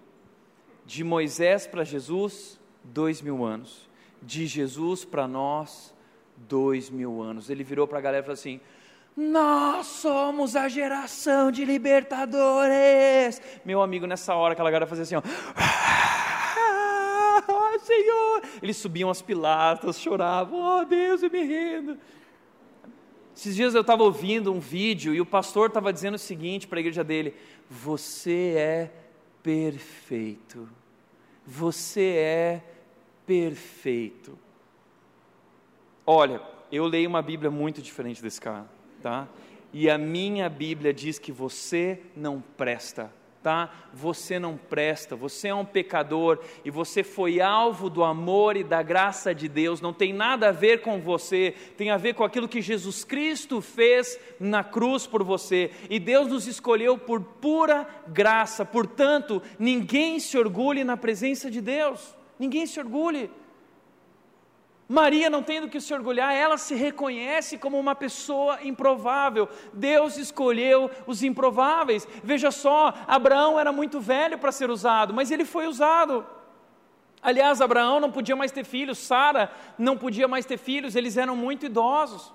[0.85, 2.58] de Moisés para Jesus,
[2.93, 3.89] dois mil anos.
[4.21, 5.93] De Jesus para nós,
[6.35, 7.49] dois mil anos.
[7.49, 8.59] Ele virou para a galera e falou assim:
[9.15, 13.41] Nós somos a geração de libertadores.
[13.63, 15.21] Meu amigo, nessa hora, aquela galera fazia assim: ó,
[15.55, 16.19] ah,
[17.79, 18.43] Senhor.
[18.61, 21.97] Eles subiam as pilatas, choravam: Oh Deus, eu me rendo.
[23.35, 26.79] Esses dias eu estava ouvindo um vídeo e o pastor estava dizendo o seguinte para
[26.79, 27.33] a igreja dele:
[27.69, 28.91] Você é
[29.41, 30.69] perfeito.
[31.45, 32.61] Você é
[33.29, 34.35] perfeito.
[36.03, 38.65] Olha, eu leio uma Bíblia muito diferente desse cara,
[39.03, 39.27] tá?
[39.71, 43.13] E a minha Bíblia diz que você não presta,
[43.43, 43.71] tá?
[43.93, 48.81] Você não presta, você é um pecador e você foi alvo do amor e da
[48.81, 49.79] graça de Deus.
[49.79, 53.61] Não tem nada a ver com você, tem a ver com aquilo que Jesus Cristo
[53.61, 55.69] fez na cruz por você.
[55.87, 58.65] E Deus nos escolheu por pura graça.
[58.65, 62.17] Portanto, ninguém se orgulhe na presença de Deus.
[62.39, 63.29] Ninguém se orgulhe.
[64.87, 69.47] Maria não tem do que se orgulhar, ela se reconhece como uma pessoa improvável.
[69.71, 72.07] Deus escolheu os improváveis.
[72.23, 76.25] Veja só, Abraão era muito velho para ser usado, mas ele foi usado.
[77.21, 81.35] Aliás, Abraão não podia mais ter filhos, Sara não podia mais ter filhos, eles eram
[81.35, 82.33] muito idosos.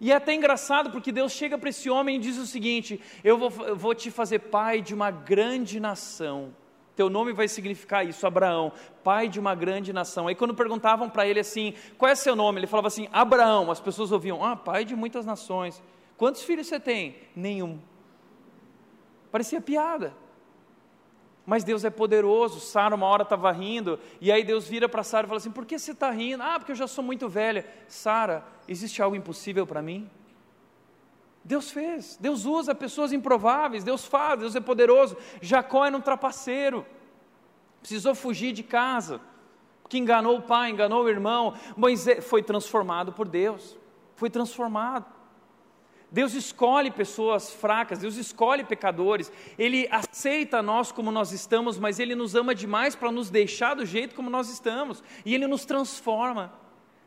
[0.00, 3.36] E é até engraçado porque Deus chega para esse homem e diz o seguinte: Eu
[3.36, 6.54] vou, eu vou te fazer pai de uma grande nação.
[6.96, 10.28] Teu nome vai significar isso, Abraão, pai de uma grande nação.
[10.28, 12.60] Aí quando perguntavam para ele assim, qual é seu nome?
[12.60, 13.70] Ele falava assim, Abraão.
[13.70, 15.82] As pessoas ouviam, ah, pai de muitas nações.
[16.16, 17.16] Quantos filhos você tem?
[17.34, 17.80] Nenhum.
[19.32, 20.14] Parecia piada.
[21.44, 22.60] Mas Deus é poderoso.
[22.60, 25.66] Sara uma hora estava rindo, e aí Deus vira para Sara e fala assim: Por
[25.66, 26.42] que você está rindo?
[26.42, 27.66] Ah, porque eu já sou muito velha.
[27.88, 30.08] Sara, existe algo impossível para mim?
[31.44, 35.14] Deus fez, Deus usa pessoas improváveis, Deus faz, Deus é poderoso.
[35.42, 36.86] Jacó era um trapaceiro,
[37.80, 39.20] precisou fugir de casa,
[39.86, 41.52] que enganou o pai, enganou o irmão.
[41.76, 43.76] Moisés foi transformado por Deus,
[44.16, 45.04] foi transformado.
[46.10, 52.14] Deus escolhe pessoas fracas, Deus escolhe pecadores, Ele aceita nós como nós estamos, mas Ele
[52.14, 56.52] nos ama demais para nos deixar do jeito como nós estamos, e Ele nos transforma.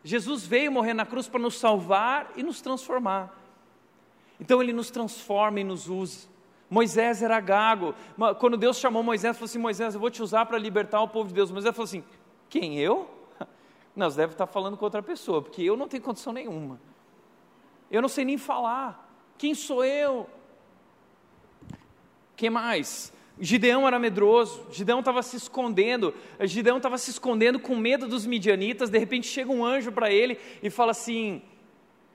[0.03, 3.46] Jesus veio morrer na cruz para nos salvar e nos transformar.
[4.39, 6.27] Então ele nos transforma e nos usa.
[6.69, 7.95] Moisés era gago.
[8.39, 11.29] Quando Deus chamou Moisés, falou assim: Moisés, eu vou te usar para libertar o povo
[11.29, 11.51] de Deus.
[11.51, 12.03] Moisés falou assim:
[12.49, 13.09] Quem eu?
[13.95, 16.79] Nós deve estar falando com outra pessoa, porque eu não tenho condição nenhuma.
[17.89, 19.05] Eu não sei nem falar.
[19.37, 20.29] Quem sou eu?
[22.35, 23.13] Quem mais?
[23.39, 28.89] Gideão era medroso, Gideão estava se escondendo, Gideão estava se escondendo com medo dos midianitas.
[28.89, 31.41] De repente chega um anjo para ele e fala assim: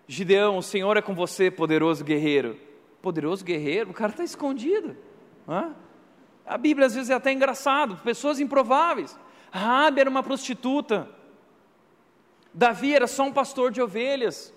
[0.07, 2.59] Gideão, o Senhor é com você, poderoso guerreiro.
[3.01, 3.91] Poderoso guerreiro?
[3.91, 4.97] O cara está escondido.
[5.49, 5.75] Hã?
[6.45, 9.19] A Bíblia às vezes é até engraçado, pessoas improváveis.
[9.51, 11.09] Raabe era uma prostituta.
[12.53, 14.53] Davi era só um pastor de ovelhas.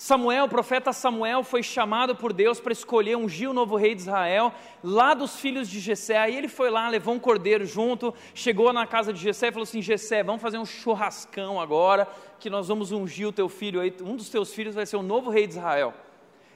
[0.00, 4.02] Samuel, o profeta Samuel, foi chamado por Deus para escolher ungir o novo rei de
[4.02, 6.16] Israel, lá dos filhos de Jessé.
[6.16, 9.64] Aí ele foi lá, levou um cordeiro junto, chegou na casa de Jessé e falou
[9.64, 12.06] assim: Jessé, vamos fazer um churrascão agora,
[12.38, 15.02] que nós vamos ungir o teu filho aí, um dos teus filhos vai ser o
[15.02, 15.92] novo rei de Israel.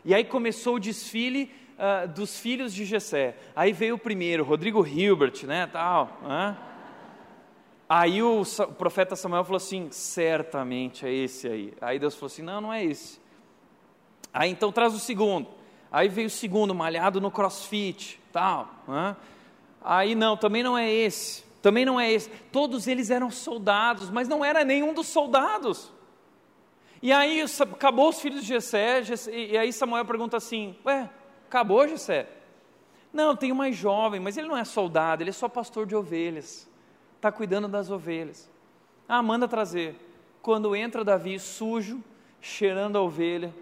[0.05, 3.35] E aí começou o desfile uh, dos filhos de Jessé.
[3.57, 6.17] Aí veio o primeiro, Rodrigo Hilbert, né, tal.
[6.23, 6.57] Né?
[7.89, 8.45] Aí o
[8.79, 11.75] profeta Samuel falou assim: certamente é esse aí.
[11.81, 13.21] Aí Deus falou assim: não, não é esse.
[14.33, 15.49] Aí então traz o segundo.
[15.91, 18.69] Aí veio o segundo, malhado no crossfit, tal.
[18.89, 19.17] Né?
[19.85, 21.45] Aí não, também não é esse.
[21.61, 22.31] Também não é esse.
[22.51, 25.93] Todos eles eram soldados, mas não era nenhum dos soldados.
[27.03, 31.11] E aí acabou os filhos de Jessé, e aí Samuel pergunta assim: Ué,
[31.47, 32.29] acabou Jessé?
[33.13, 35.95] Não, tem um mais jovem, mas ele não é soldado, ele é só pastor de
[35.95, 36.69] ovelhas.
[37.17, 38.51] Está cuidando das ovelhas.
[39.09, 39.97] Ah, manda trazer.
[40.41, 42.03] Quando entra Davi sujo,
[42.41, 43.55] cheirando a ovelha,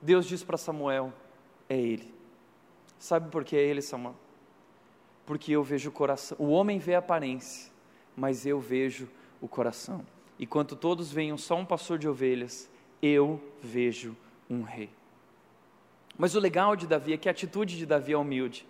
[0.00, 1.12] Deus diz para Samuel:
[1.68, 2.14] É ele.
[2.98, 4.14] Sabe por que é ele, Samuel?
[5.24, 6.36] Porque eu vejo o coração.
[6.40, 7.72] O homem vê a aparência,
[8.16, 9.08] mas eu vejo
[9.40, 10.04] o coração.
[10.38, 12.68] E quando todos veem só um pastor de ovelhas,
[13.02, 14.16] eu vejo
[14.48, 14.90] um rei.
[16.18, 18.66] Mas o legal de Davi é que a atitude de Davi é humilde.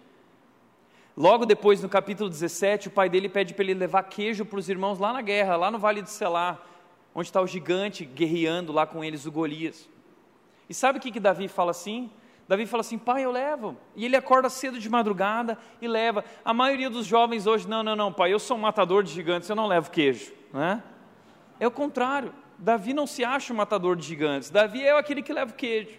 [1.16, 4.68] Logo depois, no capítulo 17, o pai dele pede para ele levar queijo para os
[4.68, 6.60] irmãos lá na guerra, lá no Vale de Selá,
[7.14, 9.88] onde está o gigante guerreando lá com eles, o Golias.
[10.68, 12.10] E sabe o que, que Davi fala assim?
[12.48, 13.76] Davi fala assim: pai, eu levo.
[13.94, 16.24] E ele acorda cedo de madrugada e leva.
[16.44, 19.48] A maioria dos jovens hoje, não, não, não, pai, eu sou um matador de gigantes,
[19.48, 20.32] eu não levo queijo.
[20.52, 20.82] Né?
[21.58, 22.32] É o contrário.
[22.58, 24.50] Davi não se acha um matador de gigantes.
[24.50, 25.98] Davi é aquele que leva o queijo.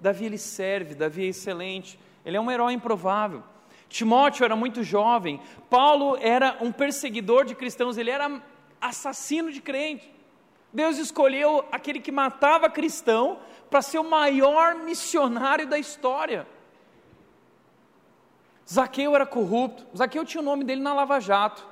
[0.00, 1.98] Davi ele serve, Davi é excelente.
[2.24, 3.42] Ele é um herói improvável.
[3.88, 5.40] Timóteo era muito jovem.
[5.70, 8.42] Paulo era um perseguidor de cristãos, ele era
[8.80, 10.12] assassino de crente.
[10.74, 13.38] Deus escolheu aquele que matava cristão
[13.70, 16.48] para ser o maior missionário da história.
[18.68, 19.86] Zaqueu era corrupto.
[19.96, 21.64] Zaqueu tinha o nome dele na Lava Jato.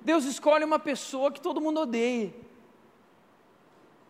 [0.00, 2.34] Deus escolhe uma pessoa que todo mundo odeia.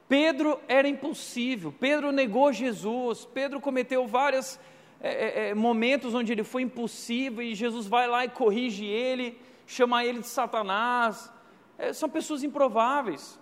[0.08, 1.74] Pedro era impossível.
[1.78, 3.26] Pedro negou Jesus.
[3.26, 4.58] Pedro cometeu vários
[5.02, 9.38] é, é, é, momentos onde ele foi impossível e Jesus vai lá e corrige ele,
[9.66, 11.30] chama ele de Satanás
[11.78, 13.38] é, são pessoas improváveis.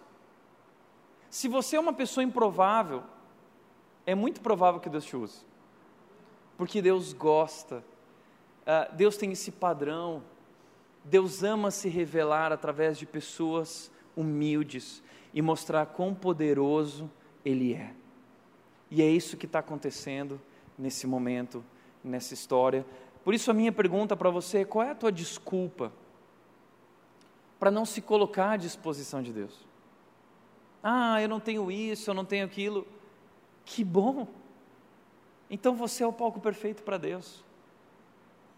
[1.30, 3.02] Se você é uma pessoa improvável,
[4.04, 5.44] é muito provável que Deus te use,
[6.56, 7.84] porque Deus gosta,
[8.62, 10.22] uh, Deus tem esse padrão,
[11.04, 17.10] Deus ama se revelar através de pessoas humildes e mostrar quão poderoso
[17.44, 17.94] Ele é.
[18.90, 20.40] E é isso que está acontecendo
[20.78, 21.64] nesse momento,
[22.04, 22.84] nessa história.
[23.24, 25.92] Por isso, a minha pergunta para você é: qual é a tua desculpa
[27.62, 29.54] para não se colocar à disposição de Deus.
[30.82, 32.84] Ah, eu não tenho isso, eu não tenho aquilo.
[33.64, 34.26] Que bom!
[35.48, 37.44] Então você é o palco perfeito para Deus.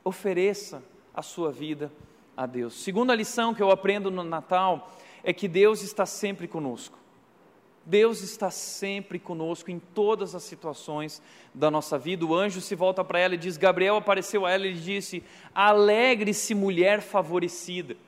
[0.03, 1.93] Ofereça a sua vida
[2.35, 2.83] a Deus.
[2.83, 6.97] Segunda lição que eu aprendo no Natal é que Deus está sempre conosco.
[7.85, 11.20] Deus está sempre conosco em todas as situações
[11.53, 12.24] da nossa vida.
[12.24, 15.22] O anjo se volta para ela e diz: Gabriel apareceu a ela e disse:
[15.55, 17.99] Alegre-se, mulher favorecida.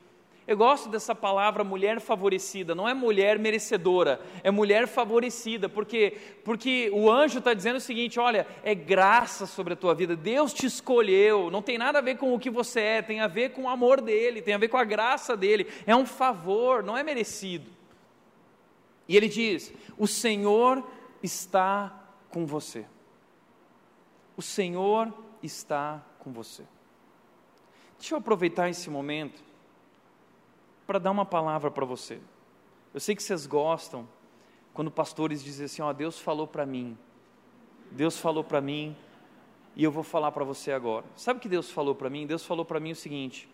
[0.47, 6.89] Eu gosto dessa palavra mulher favorecida, não é mulher merecedora, é mulher favorecida, porque, porque
[6.93, 10.65] o anjo está dizendo o seguinte: olha, é graça sobre a tua vida, Deus te
[10.65, 13.63] escolheu, não tem nada a ver com o que você é, tem a ver com
[13.63, 17.03] o amor dele, tem a ver com a graça dele, é um favor, não é
[17.03, 17.69] merecido.
[19.05, 20.81] E ele diz: o Senhor
[21.21, 21.93] está
[22.29, 22.85] com você,
[24.37, 26.63] o Senhor está com você.
[27.99, 29.46] Deixa eu aproveitar esse momento
[30.87, 32.19] para dar uma palavra para você.
[32.93, 34.07] Eu sei que vocês gostam
[34.73, 36.97] quando pastores dizem assim: Ó, Deus falou para mim,
[37.91, 38.95] Deus falou para mim
[39.75, 41.05] e eu vou falar para você agora.
[41.15, 42.25] Sabe o que Deus falou para mim?
[42.25, 43.49] Deus falou para mim o seguinte: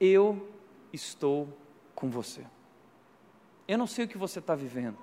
[0.00, 0.48] Eu
[0.92, 1.48] estou
[1.94, 2.46] com você.
[3.66, 4.96] Eu não sei o que você está vivendo.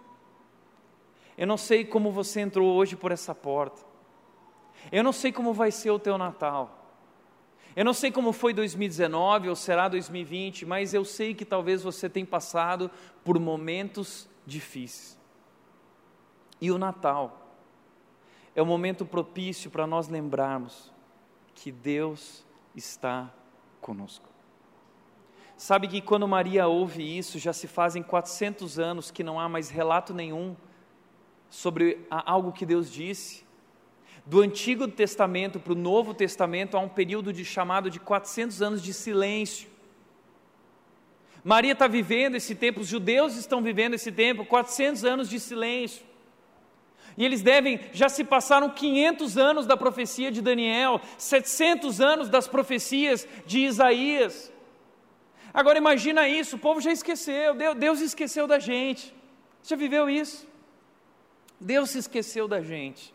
[1.37, 3.83] Eu não sei como você entrou hoje por essa porta.
[4.91, 6.74] Eu não sei como vai ser o teu Natal.
[7.75, 12.09] Eu não sei como foi 2019 ou será 2020, mas eu sei que talvez você
[12.09, 12.89] tenha passado
[13.23, 15.19] por momentos difíceis.
[16.61, 17.51] E o Natal
[18.55, 20.93] é o momento propício para nós lembrarmos
[21.53, 23.29] que Deus está
[23.81, 24.29] conosco.
[25.57, 29.69] Sabe que quando Maria ouve isso, já se fazem 400 anos que não há mais
[29.69, 30.55] relato nenhum
[31.49, 33.44] sobre algo que Deus disse.
[34.25, 38.81] Do Antigo Testamento para o Novo Testamento há um período de chamado de 400 anos
[38.81, 39.69] de silêncio.
[41.43, 46.03] Maria está vivendo esse tempo, os judeus estão vivendo esse tempo, 400 anos de silêncio.
[47.15, 52.47] E eles devem, já se passaram 500 anos da profecia de Daniel, 700 anos das
[52.47, 54.51] profecias de Isaías.
[55.53, 59.13] Agora imagina isso, o povo já esqueceu, Deus esqueceu da gente.
[59.63, 60.45] Já viveu isso?
[61.61, 63.14] Deus se esqueceu da gente.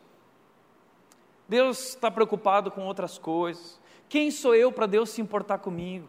[1.51, 3.81] Deus está preocupado com outras coisas.
[4.09, 6.07] Quem sou eu para Deus se importar comigo?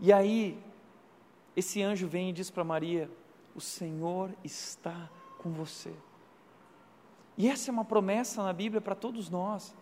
[0.00, 0.58] E aí,
[1.54, 3.10] esse anjo vem e diz para Maria:
[3.54, 5.92] O Senhor está com você.
[7.36, 9.76] E essa é uma promessa na Bíblia para todos nós.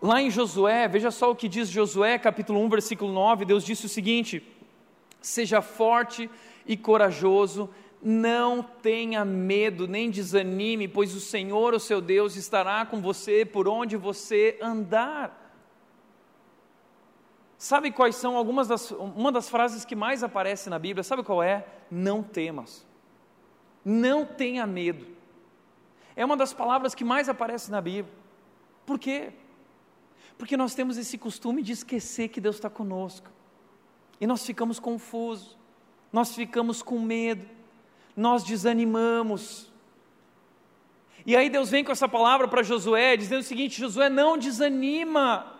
[0.00, 3.84] Lá em Josué, veja só o que diz Josué, capítulo 1, versículo 9: Deus disse
[3.84, 4.42] o seguinte:
[5.20, 6.30] Seja forte
[6.64, 7.68] e corajoso,
[8.08, 13.66] não tenha medo, nem desanime, pois o Senhor, o seu Deus, estará com você por
[13.66, 15.52] onde você andar.
[17.58, 21.02] Sabe quais são algumas das, uma das frases que mais aparece na Bíblia?
[21.02, 21.66] Sabe qual é?
[21.90, 22.86] Não temas.
[23.84, 25.04] Não tenha medo.
[26.14, 28.14] É uma das palavras que mais aparece na Bíblia.
[28.86, 29.32] Por quê?
[30.38, 33.28] Porque nós temos esse costume de esquecer que Deus está conosco.
[34.20, 35.58] E nós ficamos confusos,
[36.12, 37.55] nós ficamos com medo,
[38.16, 39.70] nós desanimamos.
[41.26, 45.52] E aí Deus vem com essa palavra para Josué, dizendo o seguinte: Josué, não desanima.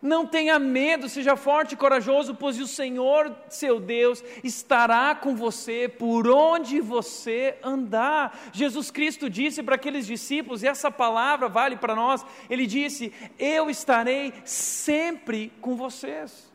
[0.00, 5.88] Não tenha medo, seja forte e corajoso, pois o Senhor, seu Deus, estará com você
[5.88, 8.38] por onde você andar.
[8.52, 13.68] Jesus Cristo disse para aqueles discípulos, e essa palavra vale para nós: Ele disse: Eu
[13.68, 16.50] estarei sempre com vocês.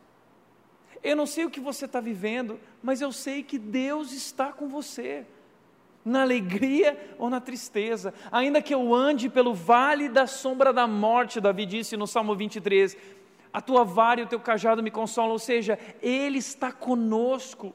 [1.02, 4.68] Eu não sei o que você está vivendo, mas eu sei que Deus está com
[4.68, 5.26] você
[6.04, 11.40] na alegria ou na tristeza, ainda que eu ande pelo vale da sombra da morte,
[11.40, 12.96] Davi disse no Salmo 23,
[13.52, 17.74] a tua vara e o teu cajado me consolam, ou seja, Ele está conosco,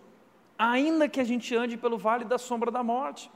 [0.58, 3.30] ainda que a gente ande pelo vale da sombra da morte.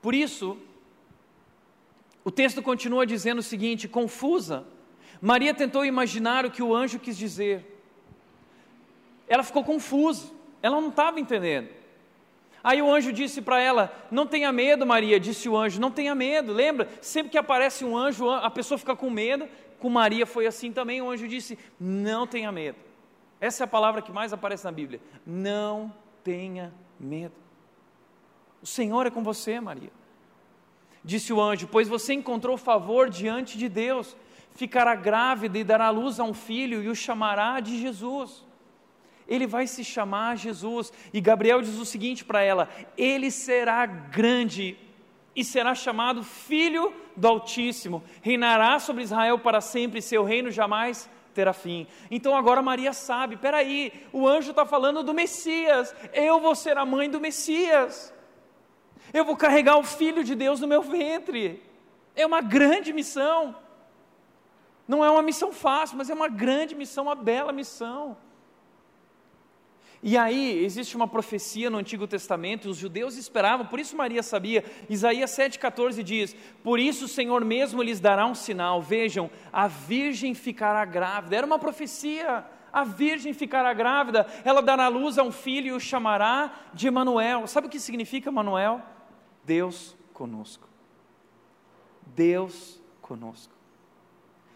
[0.00, 0.56] Por isso,
[2.22, 4.64] o texto continua dizendo o seguinte: confusa,
[5.20, 7.79] Maria tentou imaginar o que o anjo quis dizer,
[9.30, 11.68] ela ficou confusa, ela não estava entendendo.
[12.64, 16.16] Aí o anjo disse para ela: Não tenha medo, Maria, disse o anjo, não tenha
[16.16, 16.52] medo.
[16.52, 16.88] Lembra?
[17.00, 19.48] Sempre que aparece um anjo, a pessoa fica com medo.
[19.78, 21.00] Com Maria foi assim também.
[21.00, 22.76] O anjo disse: Não tenha medo.
[23.40, 25.00] Essa é a palavra que mais aparece na Bíblia.
[25.24, 27.34] Não tenha medo.
[28.60, 29.92] O Senhor é com você, Maria.
[31.04, 34.16] Disse o anjo: Pois você encontrou favor diante de Deus.
[34.56, 38.49] Ficará grávida e dará luz a um filho e o chamará de Jesus
[39.30, 40.92] ele vai se chamar Jesus.
[41.14, 42.68] E Gabriel diz o seguinte para ela:
[42.98, 44.76] ele será grande
[45.34, 51.08] e será chamado Filho do Altíssimo, reinará sobre Israel para sempre, e seu reino jamais
[51.32, 51.86] terá fim.
[52.10, 56.84] Então agora Maria sabe: peraí, o anjo está falando do Messias, eu vou ser a
[56.84, 58.12] mãe do Messias,
[59.12, 61.62] eu vou carregar o Filho de Deus no meu ventre.
[62.16, 63.56] É uma grande missão.
[64.86, 68.16] Não é uma missão fácil, mas é uma grande missão, uma bela missão.
[70.02, 74.64] E aí, existe uma profecia no Antigo Testamento, os judeus esperavam, por isso Maria sabia.
[74.88, 76.34] Isaías 7,14 diz:
[76.64, 78.80] Por isso o Senhor mesmo lhes dará um sinal.
[78.80, 81.36] Vejam, a virgem ficará grávida.
[81.36, 82.46] Era uma profecia.
[82.72, 87.48] A virgem ficará grávida, ela dará luz a um filho e o chamará de Emanuel.
[87.48, 88.80] Sabe o que significa Emanuel?
[89.44, 90.68] Deus conosco.
[92.06, 93.52] Deus conosco.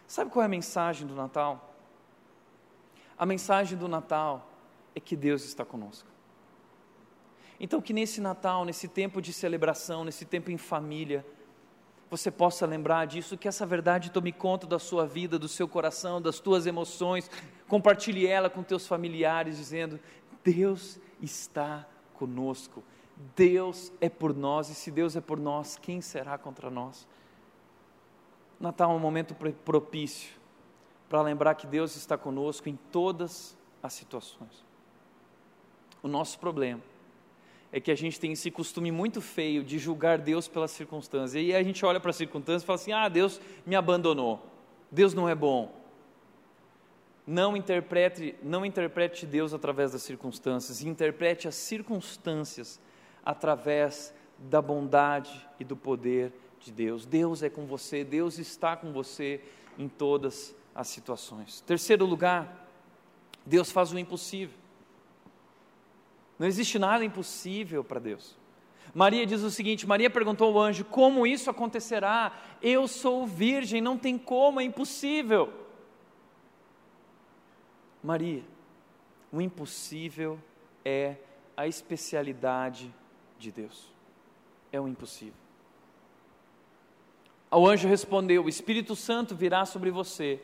[0.07, 1.75] Sabe qual é a mensagem do Natal?
[3.19, 4.54] A mensagem do Natal
[4.95, 6.09] é que Deus está conosco.
[7.59, 11.25] Então, que nesse Natal, nesse tempo de celebração, nesse tempo em família,
[12.11, 16.21] você possa lembrar disso, que essa verdade tome conta da sua vida, do seu coração,
[16.21, 17.31] das tuas emoções,
[17.67, 19.99] compartilhe ela com teus familiares, dizendo:
[20.43, 22.85] Deus está conosco,
[23.35, 27.07] Deus é por nós, e se Deus é por nós, quem será contra nós?
[28.61, 29.35] Natal é um momento
[29.65, 30.31] propício
[31.09, 34.65] para lembrar que Deus está conosco em todas as situações.
[36.05, 36.83] O nosso problema
[37.73, 41.33] é que a gente tem esse costume muito feio de julgar Deus pelas circunstâncias.
[41.35, 44.47] E aí a gente olha para as circunstâncias e fala assim: ah, Deus me abandonou,
[44.93, 45.75] Deus não é bom.
[47.27, 52.79] Não interprete, não interprete Deus através das circunstâncias, interprete as circunstâncias
[53.25, 57.07] através da bondade e do poder de Deus.
[57.07, 59.41] Deus é com você, Deus está com você
[59.79, 61.63] em todas as situações.
[61.63, 62.69] Terceiro lugar,
[63.47, 64.64] Deus faz o impossível.
[66.39, 68.37] Não existe nada impossível para Deus.
[68.95, 72.33] Maria diz o seguinte: Maria perguntou ao anjo: Como isso acontecerá?
[72.63, 75.53] Eu sou virgem, não tem como, é impossível.
[78.03, 78.43] Maria,
[79.33, 80.39] o impossível
[80.85, 81.17] é
[81.57, 82.93] a especialidade
[83.39, 83.93] de Deus.
[84.71, 85.35] É o impossível.
[87.51, 90.41] O anjo respondeu: O Espírito Santo virá sobre você,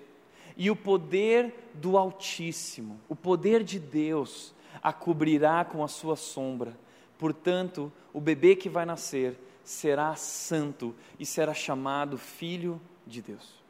[0.57, 6.79] e o poder do Altíssimo, o poder de Deus, a cobrirá com a sua sombra.
[7.19, 13.63] Portanto, o bebê que vai nascer será santo e será chamado Filho de Deus.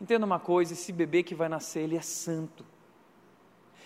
[0.00, 2.64] Entenda uma coisa: esse bebê que vai nascer, ele é santo.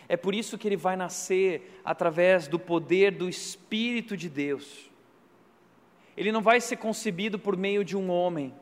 [0.09, 4.91] É por isso que ele vai nascer através do poder do Espírito de Deus.
[6.17, 8.55] Ele não vai ser concebido por meio de um homem,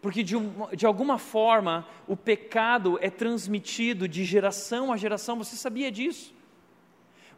[0.00, 5.56] porque de, um, de alguma forma o pecado é transmitido de geração a geração, você
[5.56, 6.34] sabia disso?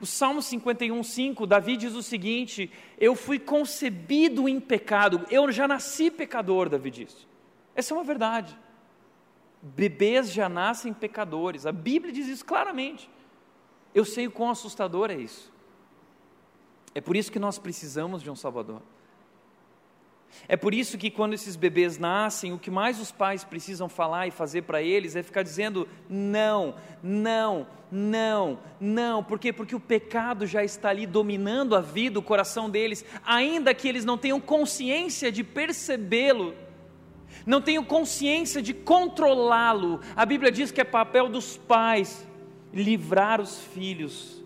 [0.02, 5.68] O Salmo 51, 5, Davi diz o seguinte: Eu fui concebido em pecado, eu já
[5.68, 7.24] nasci pecador, Davi diz.
[7.72, 8.58] Essa é uma verdade.
[9.62, 13.08] Bebês já nascem pecadores, a Bíblia diz isso claramente.
[13.94, 15.52] Eu sei o quão assustador é isso.
[16.96, 18.82] É por isso que nós precisamos de um Salvador.
[20.48, 24.26] É por isso que quando esses bebês nascem, o que mais os pais precisam falar
[24.26, 29.22] e fazer para eles é ficar dizendo não, não, não, não.
[29.22, 29.52] Por quê?
[29.52, 34.04] Porque o pecado já está ali dominando a vida, o coração deles, ainda que eles
[34.04, 36.54] não tenham consciência de percebê-lo,
[37.46, 40.00] não tenham consciência de controlá-lo.
[40.16, 42.26] A Bíblia diz que é papel dos pais
[42.72, 44.42] livrar os filhos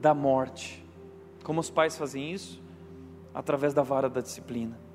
[0.00, 0.84] da morte.
[1.44, 2.60] Como os pais fazem isso?
[3.32, 4.85] Através da vara da disciplina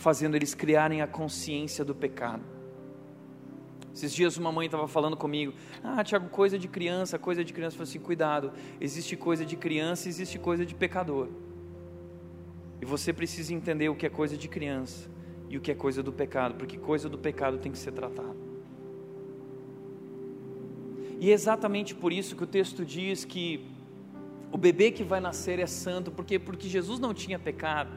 [0.00, 2.42] fazendo eles criarem a consciência do pecado.
[3.94, 5.52] Esses dias uma mãe estava falando comigo,
[5.84, 7.74] ah, Tiago, coisa de criança, coisa de criança.
[7.74, 11.28] Eu falei assim, cuidado, existe coisa de criança, existe coisa de pecador.
[12.80, 15.10] E você precisa entender o que é coisa de criança
[15.50, 18.36] e o que é coisa do pecado, porque coisa do pecado tem que ser tratada.
[21.18, 23.66] E é exatamente por isso que o texto diz que
[24.50, 27.92] o bebê que vai nascer é santo, porque porque Jesus não tinha pecado.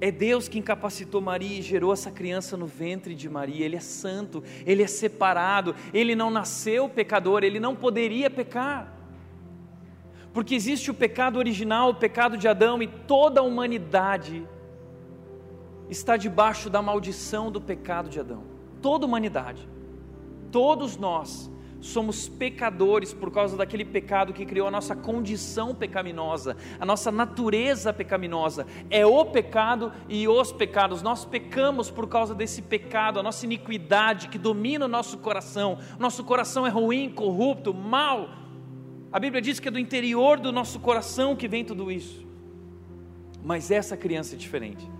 [0.00, 3.64] É Deus que incapacitou Maria e gerou essa criança no ventre de Maria.
[3.64, 8.94] Ele é santo, ele é separado, ele não nasceu pecador, ele não poderia pecar.
[10.32, 14.46] Porque existe o pecado original, o pecado de Adão, e toda a humanidade
[15.90, 18.44] está debaixo da maldição do pecado de Adão.
[18.80, 19.68] Toda a humanidade,
[20.52, 21.50] todos nós
[21.80, 27.92] somos pecadores por causa daquele pecado que criou a nossa condição pecaminosa, a nossa natureza
[27.92, 28.66] pecaminosa.
[28.90, 31.02] É o pecado e os pecados.
[31.02, 35.78] Nós pecamos por causa desse pecado, a nossa iniquidade que domina o nosso coração.
[35.98, 38.28] Nosso coração é ruim, corrupto, mal.
[39.12, 42.26] A Bíblia diz que é do interior do nosso coração que vem tudo isso.
[43.42, 44.90] Mas essa criança é diferente.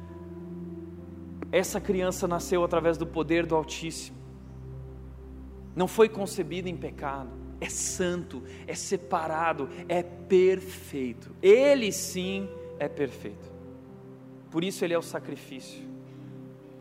[1.50, 4.17] Essa criança nasceu através do poder do Altíssimo
[5.74, 11.30] não foi concebido em pecado, é santo, é separado, é perfeito.
[11.42, 12.48] Ele sim
[12.78, 13.52] é perfeito.
[14.50, 15.82] Por isso ele é o sacrifício,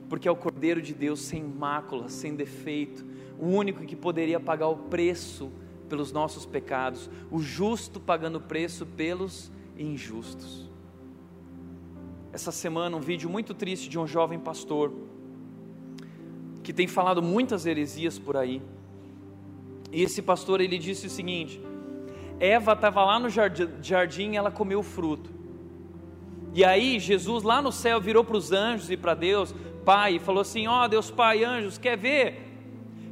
[0.08, 3.06] porque é o Cordeiro de Deus sem mácula, sem defeito,
[3.40, 5.52] o único que poderia pagar o preço
[5.90, 10.70] pelos nossos pecados, o justo pagando o preço pelos injustos.
[12.32, 14.94] Essa semana, um vídeo muito triste de um jovem pastor
[16.62, 18.62] que tem falado muitas heresias por aí
[19.92, 21.62] e esse pastor ele disse o seguinte:
[22.40, 25.32] Eva estava lá no jardim, ela comeu o fruto.
[26.54, 29.54] E aí Jesus lá no céu virou para os anjos e para Deus,
[29.86, 32.44] Pai, e falou assim: Ó oh, Deus Pai, anjos, quer ver?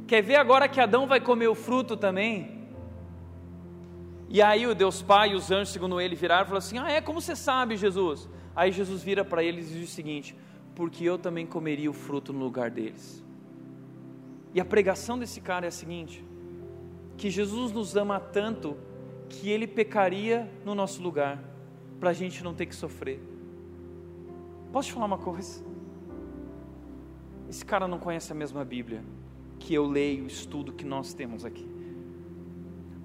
[0.06, 2.56] Quer ver agora que Adão vai comer o fruto também?
[4.28, 6.90] E aí o Deus Pai e os anjos, segundo ele, viraram e falaram assim: Ah,
[6.90, 7.00] é?
[7.00, 8.28] Como você sabe, Jesus?
[8.54, 10.36] Aí Jesus vira para eles e diz o seguinte:
[10.74, 13.24] Porque eu também comeria o fruto no lugar deles.
[14.54, 16.24] E a pregação desse cara é a seguinte:
[17.16, 18.76] que Jesus nos ama tanto
[19.28, 21.42] que ele pecaria no nosso lugar,
[21.98, 23.20] para a gente não ter que sofrer.
[24.72, 25.64] Posso te falar uma coisa?
[27.48, 29.02] Esse cara não conhece a mesma Bíblia
[29.58, 31.76] que eu leio, estudo, que nós temos aqui.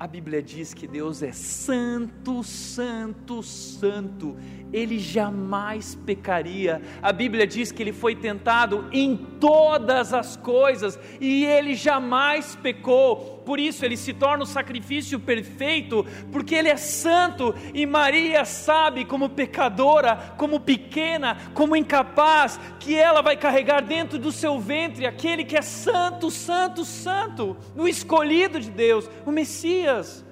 [0.01, 4.36] A Bíblia diz que Deus é santo, santo, santo.
[4.74, 6.82] Ele jamais pecaria.
[7.03, 13.40] A Bíblia diz que ele foi tentado em todas as coisas e ele jamais pecou.
[13.45, 19.05] Por isso ele se torna o sacrifício perfeito, porque ele é santo e Maria sabe,
[19.05, 25.43] como pecadora, como pequena, como incapaz, que ela vai carregar dentro do seu ventre aquele
[25.43, 30.25] que é santo, santo, santo, o escolhido de Deus, o Messias.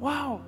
[0.00, 0.40] Uau!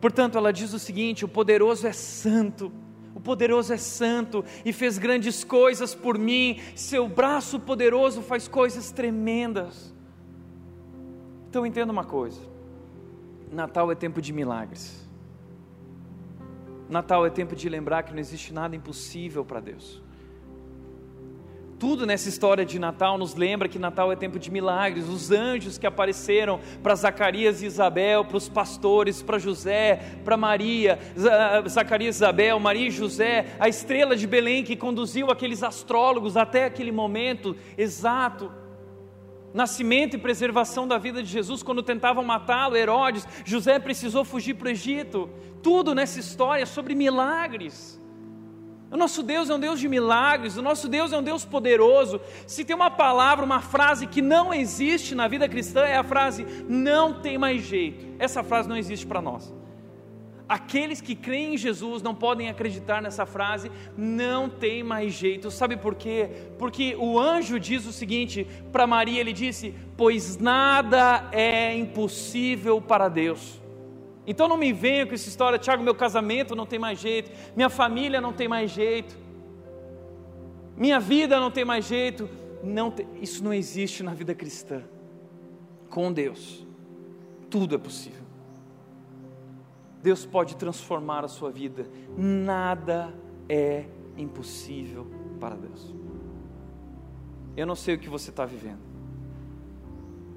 [0.00, 2.72] Portanto, ela diz o seguinte: o poderoso é santo,
[3.26, 9.92] poderoso é santo e fez grandes coisas por mim, seu braço poderoso faz coisas tremendas.
[11.50, 12.40] Então entenda uma coisa:
[13.50, 15.04] Natal é tempo de milagres.
[16.88, 20.00] Natal é tempo de lembrar que não existe nada impossível para Deus.
[21.78, 25.08] Tudo nessa história de Natal nos lembra que Natal é tempo de milagres.
[25.08, 30.98] Os anjos que apareceram para Zacarias e Isabel, para os pastores, para José, para Maria,
[31.68, 36.64] Zacarias e Isabel, Maria e José, a estrela de Belém que conduziu aqueles astrólogos até
[36.64, 38.50] aquele momento exato.
[39.52, 44.68] Nascimento e preservação da vida de Jesus, quando tentavam matá-lo, Herodes, José precisou fugir para
[44.68, 45.28] o Egito.
[45.62, 48.00] Tudo nessa história é sobre milagres.
[48.96, 52.18] O nosso Deus é um Deus de milagres, o nosso Deus é um Deus poderoso.
[52.46, 56.46] Se tem uma palavra, uma frase que não existe na vida cristã, é a frase
[56.66, 58.06] não tem mais jeito.
[58.18, 59.54] Essa frase não existe para nós.
[60.48, 65.50] Aqueles que creem em Jesus não podem acreditar nessa frase, não tem mais jeito.
[65.50, 66.30] Sabe por quê?
[66.58, 73.10] Porque o anjo diz o seguinte para Maria: ele disse, Pois nada é impossível para
[73.10, 73.60] Deus.
[74.26, 77.70] Então não me venha com essa história, Tiago, meu casamento não tem mais jeito, minha
[77.70, 79.16] família não tem mais jeito,
[80.76, 82.28] minha vida não tem mais jeito.
[82.62, 84.82] Não tem, isso não existe na vida cristã.
[85.88, 86.66] Com Deus,
[87.48, 88.24] tudo é possível.
[90.02, 93.14] Deus pode transformar a sua vida, nada
[93.48, 95.06] é impossível
[95.40, 95.94] para Deus.
[97.56, 98.82] Eu não sei o que você está vivendo,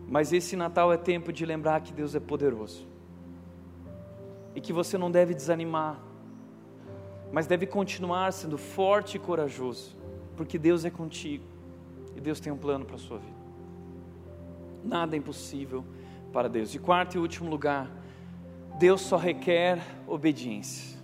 [0.08, 2.89] mas esse Natal é tempo de lembrar que Deus é poderoso
[4.60, 5.98] e que você não deve desanimar,
[7.32, 9.96] mas deve continuar sendo forte e corajoso,
[10.36, 11.46] porque Deus é contigo
[12.14, 13.40] e Deus tem um plano para a sua vida.
[14.84, 15.86] Nada é impossível
[16.34, 16.72] para Deus.
[16.72, 17.90] De quarto e último lugar,
[18.78, 21.00] Deus só requer obediência.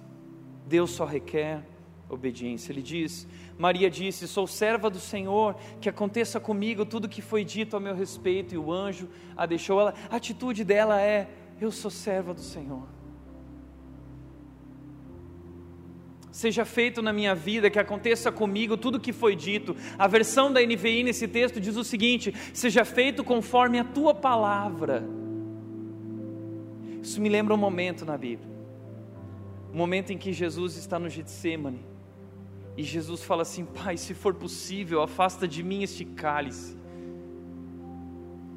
[0.67, 1.63] Deus só requer
[2.09, 2.73] obediência.
[2.73, 3.25] Ele diz:
[3.57, 7.95] Maria disse: Sou serva do Senhor, que aconteça comigo tudo que foi dito a meu
[7.95, 8.53] respeito.
[8.53, 9.79] E o anjo a deixou.
[9.79, 11.29] Ela, a atitude dela é:
[11.61, 12.94] Eu sou serva do Senhor.
[16.35, 19.73] Seja feito na minha vida, que aconteça comigo tudo o que foi dito.
[19.97, 25.07] A versão da NVI nesse texto diz o seguinte: seja feito conforme a tua palavra.
[27.01, 28.53] Isso me lembra um momento na Bíblia,
[29.73, 31.85] um momento em que Jesus está no Getsemane,
[32.75, 36.75] e Jesus fala assim: Pai, se for possível, afasta de mim este cálice,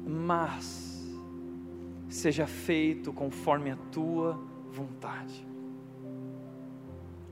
[0.05, 1.07] mas
[2.09, 4.37] seja feito conforme a tua
[4.69, 5.48] vontade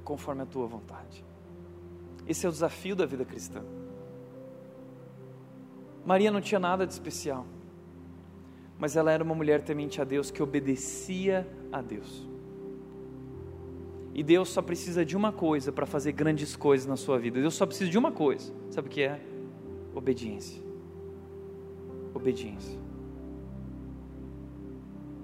[0.08, 1.26] conforme a tua vontade.
[2.26, 3.62] Esse é o desafio da vida cristã.
[6.05, 7.45] Maria não tinha nada de especial,
[8.80, 12.26] mas ela era uma mulher temente a Deus que obedecia a Deus.
[14.14, 17.41] E Deus só precisa de uma coisa para fazer grandes coisas na sua vida.
[17.41, 18.53] Deus só precisa de uma coisa.
[18.72, 19.22] Sabe o que é?
[19.93, 20.64] Obediência.
[22.14, 22.80] Obediência.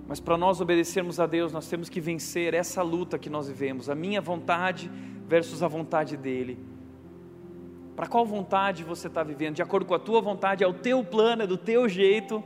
[0.08, 3.90] Mas para nós obedecermos a Deus, nós temos que vencer essa luta que nós vivemos,
[3.90, 4.92] a minha vontade
[5.28, 6.60] versus a vontade dEle.
[7.96, 9.56] Para qual vontade você está vivendo?
[9.56, 12.44] De acordo com a tua vontade, é o teu plano, é do teu jeito,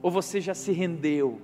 [0.00, 1.40] ou você já se rendeu?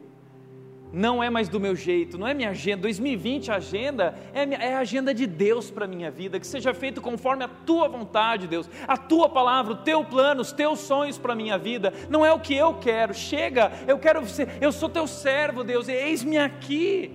[0.93, 2.83] Não é mais do meu jeito, não é minha agenda.
[2.83, 6.73] 2020, a agenda é, é a agenda de Deus para a minha vida, que seja
[6.73, 11.19] feito conforme a tua vontade, Deus, a tua palavra, o teu plano, os teus sonhos
[11.19, 11.93] para a minha vida.
[12.09, 15.89] Não é o que eu quero, chega, eu quero ser, eu sou teu servo, Deus,
[15.89, 17.13] eis-me aqui.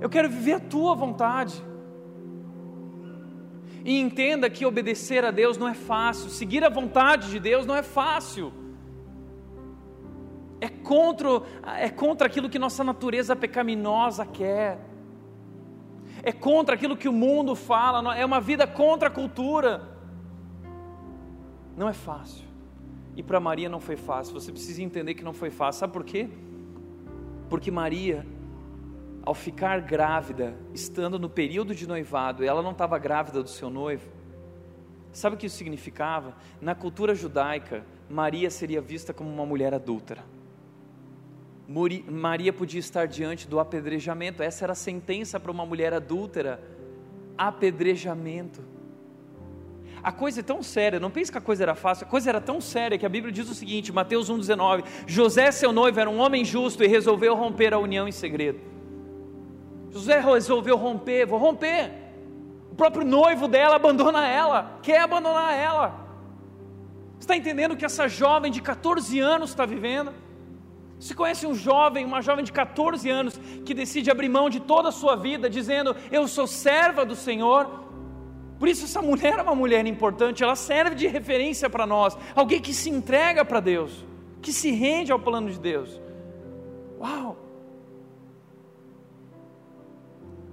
[0.00, 1.62] Eu quero viver a tua vontade.
[3.84, 7.74] E entenda que obedecer a Deus não é fácil, seguir a vontade de Deus não
[7.74, 8.52] é fácil
[10.60, 11.28] é contra,
[11.78, 14.78] é contra aquilo que nossa natureza pecaminosa quer,
[16.22, 19.88] é contra aquilo que o mundo fala, é uma vida contra a cultura.
[21.76, 22.44] Não é fácil.
[23.16, 26.04] E para Maria não foi fácil, você precisa entender que não foi fácil, sabe por
[26.04, 26.28] quê?
[27.48, 28.26] Porque Maria,
[29.24, 34.08] ao ficar grávida, estando no período de noivado, ela não estava grávida do seu noivo,
[35.12, 36.34] Sabe o que isso significava?
[36.60, 40.24] Na cultura judaica, Maria seria vista como uma mulher adúltera.
[42.08, 46.60] Maria podia estar diante do apedrejamento, essa era a sentença para uma mulher adúltera:
[47.38, 48.60] apedrejamento.
[50.02, 52.40] A coisa é tão séria, não pense que a coisa era fácil, a coisa era
[52.40, 56.18] tão séria que a Bíblia diz o seguinte, Mateus 1,19: José, seu noivo, era um
[56.18, 58.58] homem justo e resolveu romper a união em segredo.
[59.92, 61.92] José resolveu romper, vou romper.
[62.72, 66.06] O próprio noivo dela abandona ela, quer abandonar ela.
[67.12, 70.12] Você está entendendo que essa jovem de 14 anos está vivendo?
[71.00, 74.90] Você conhece um jovem, uma jovem de 14 anos, que decide abrir mão de toda
[74.90, 77.80] a sua vida, dizendo: Eu sou serva do Senhor,
[78.60, 82.60] por isso, essa mulher é uma mulher importante, ela serve de referência para nós, alguém
[82.60, 84.04] que se entrega para Deus,
[84.42, 85.98] que se rende ao plano de Deus.
[87.00, 87.38] Uau!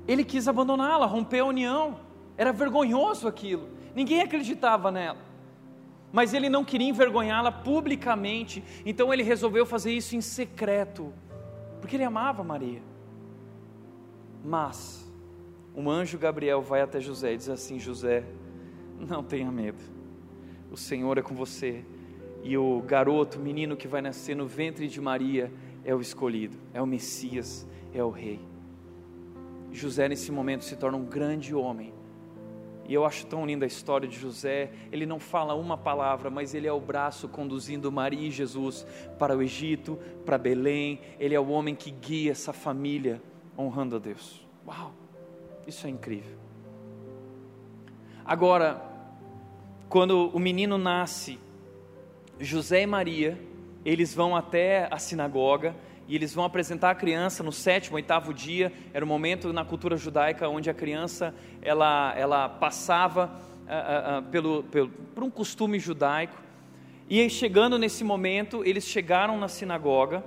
[0.07, 1.99] Ele quis abandoná-la, romper a união,
[2.37, 5.26] era vergonhoso aquilo, ninguém acreditava nela,
[6.17, 11.13] mas ele não queria envergonhá-la publicamente, então ele resolveu fazer isso em secreto,
[11.79, 12.81] porque ele amava Maria.
[14.43, 15.07] Mas,
[15.75, 18.23] um anjo Gabriel vai até José e diz assim: José,
[18.99, 19.77] não tenha medo,
[20.71, 21.85] o Senhor é com você,
[22.41, 25.53] e o garoto, menino que vai nascer no ventre de Maria,
[25.85, 28.39] é o escolhido, é o Messias, é o Rei.
[29.71, 31.93] José, nesse momento, se torna um grande homem.
[32.87, 34.71] E eu acho tão linda a história de José.
[34.91, 38.87] Ele não fala uma palavra, mas ele é o braço conduzindo Maria e Jesus
[39.19, 41.01] para o Egito, para Belém.
[41.19, 43.21] Ele é o homem que guia essa família
[43.57, 44.45] honrando a Deus.
[44.65, 44.93] Uau!
[45.67, 46.37] Isso é incrível.
[48.23, 48.81] Agora,
[49.89, 51.37] quando o menino nasce,
[52.39, 53.37] José e Maria,
[53.83, 55.75] eles vão até a sinagoga
[56.07, 58.71] e eles vão apresentar a criança no sétimo, oitavo dia.
[58.93, 63.31] Era o momento na cultura judaica onde a criança ela, ela passava
[63.65, 66.37] uh, uh, pelo, pelo, por um costume judaico.
[67.09, 70.23] E aí, chegando nesse momento, eles chegaram na sinagoga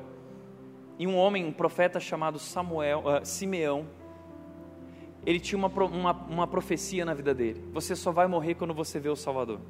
[0.98, 3.86] e um homem, um profeta chamado Samuel, Simeão,
[5.24, 8.98] ele tinha uma, uma, uma profecia na vida dele: você só vai morrer quando você
[8.98, 9.60] vê o Salvador.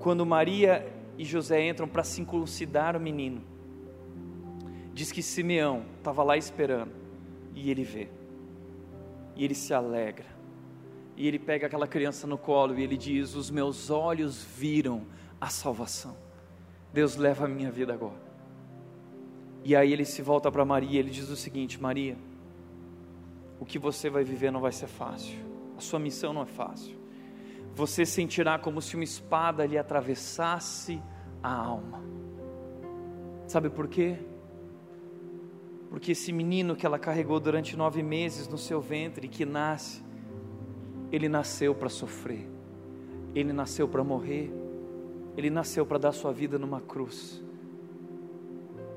[0.00, 0.86] Quando Maria
[1.18, 3.42] e José entram para circuncidar o menino,
[4.96, 6.90] diz que Simeão estava lá esperando,
[7.54, 8.08] e ele vê,
[9.36, 10.24] e ele se alegra,
[11.14, 15.02] e ele pega aquela criança no colo e ele diz: Os meus olhos viram
[15.38, 16.16] a salvação,
[16.94, 18.24] Deus leva a minha vida agora.
[19.62, 22.16] E aí ele se volta para Maria e ele diz o seguinte: Maria,
[23.60, 25.38] o que você vai viver não vai ser fácil.
[25.76, 26.96] A sua missão não é fácil.
[27.74, 31.02] Você sentirá como se uma espada lhe atravessasse
[31.42, 32.02] a alma.
[33.46, 34.18] Sabe por quê?
[35.90, 40.02] Porque esse menino que ela carregou durante nove meses no seu ventre, que nasce,
[41.10, 42.48] ele nasceu para sofrer,
[43.34, 44.52] ele nasceu para morrer,
[45.36, 47.42] ele nasceu para dar sua vida numa cruz.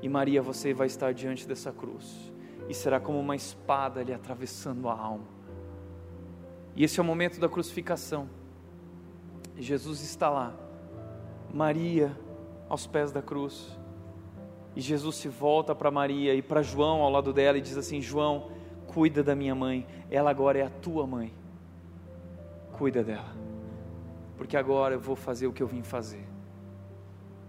[0.02, 2.32] E Maria, você vai estar diante dessa cruz
[2.68, 5.28] e será como uma espada lhe atravessando a alma.
[6.74, 8.28] E esse é o momento da crucificação.
[9.56, 10.54] Jesus está lá,
[11.52, 12.16] Maria
[12.70, 13.76] aos pés da cruz.
[14.74, 18.00] E Jesus se volta para Maria e para João ao lado dela e diz assim:
[18.00, 18.50] João,
[18.86, 21.32] cuida da minha mãe, ela agora é a tua mãe.
[22.72, 23.34] Cuida dela,
[24.38, 26.26] porque agora eu vou fazer o que eu vim fazer.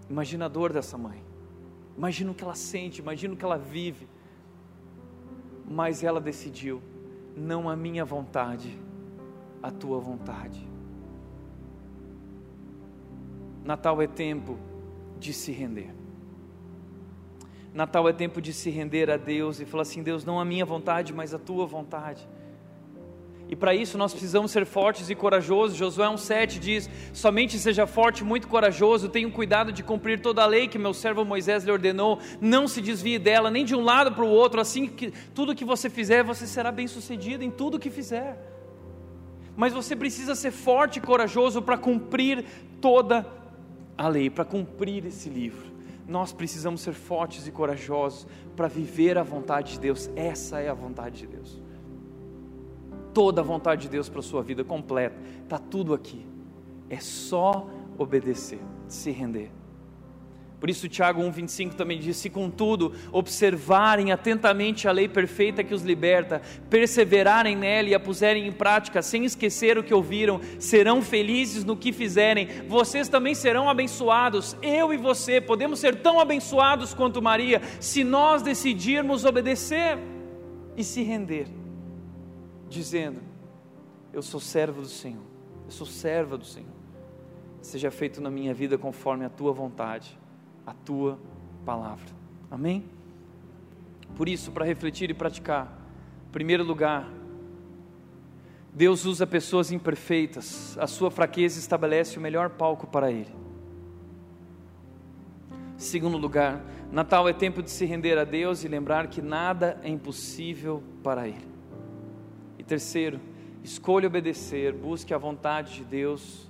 [0.09, 1.23] Imagina a dor dessa mãe,
[1.97, 4.07] imagina o que ela sente, imagina o que ela vive
[5.71, 6.81] mas ela decidiu:
[7.35, 8.77] não a minha vontade,
[9.63, 10.67] a tua vontade.
[13.63, 14.57] Natal é tempo
[15.19, 16.00] de se render.
[17.73, 20.65] Natal é tempo de se render a Deus e falar assim: Deus, não a minha
[20.65, 22.27] vontade, mas a tua vontade.
[23.51, 25.77] E para isso nós precisamos ser fortes e corajosos.
[25.77, 30.67] Josué 1,7 diz: Somente seja forte, muito corajoso, tenha cuidado de cumprir toda a lei
[30.67, 34.23] que meu servo Moisés lhe ordenou, não se desvie dela, nem de um lado para
[34.23, 37.89] o outro, assim que tudo que você fizer, você será bem sucedido em tudo que
[37.89, 38.37] fizer.
[39.55, 42.45] Mas você precisa ser forte e corajoso para cumprir
[42.79, 43.27] toda
[43.97, 45.70] a lei, para cumprir esse livro.
[46.11, 50.73] Nós precisamos ser fortes e corajosos para viver a vontade de Deus, essa é a
[50.73, 51.61] vontade de Deus
[53.13, 55.17] toda a vontade de Deus para a sua vida completa.
[55.43, 56.25] Está tudo aqui.
[56.89, 59.51] É só obedecer, se render.
[60.61, 65.81] Por isso, Tiago 1,25 também diz: Se contudo observarem atentamente a lei perfeita que os
[65.81, 66.39] liberta,
[66.69, 71.75] perseverarem nela e a puserem em prática, sem esquecer o que ouviram, serão felizes no
[71.75, 74.55] que fizerem, vocês também serão abençoados.
[74.61, 79.97] Eu e você podemos ser tão abençoados quanto Maria, se nós decidirmos obedecer
[80.77, 81.47] e se render
[82.69, 83.19] dizendo:
[84.13, 85.23] Eu sou servo do Senhor,
[85.65, 86.69] eu sou serva do Senhor.
[87.63, 90.20] Seja feito na minha vida conforme a tua vontade,
[90.65, 91.19] a tua
[91.65, 92.09] palavra.
[92.49, 92.85] Amém?
[94.15, 95.67] Por isso, para refletir e praticar,
[96.27, 97.09] em primeiro lugar,
[98.73, 103.33] Deus usa pessoas imperfeitas, a sua fraqueza estabelece o melhor palco para Ele.
[105.75, 109.89] Segundo lugar, Natal é tempo de se render a Deus e lembrar que nada é
[109.89, 111.47] impossível para Ele.
[112.57, 113.19] E terceiro,
[113.63, 116.49] escolha obedecer, busque a vontade de Deus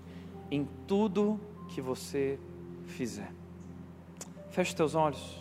[0.52, 1.40] em tudo
[1.70, 2.38] que você
[2.86, 3.41] fizer.
[4.52, 5.40] Feche teus olhos.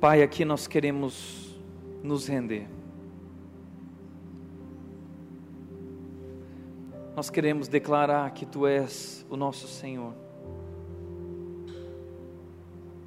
[0.00, 1.60] Pai, aqui nós queremos
[2.04, 2.68] nos render.
[7.16, 10.27] Nós queremos declarar que Tu és o nosso Senhor.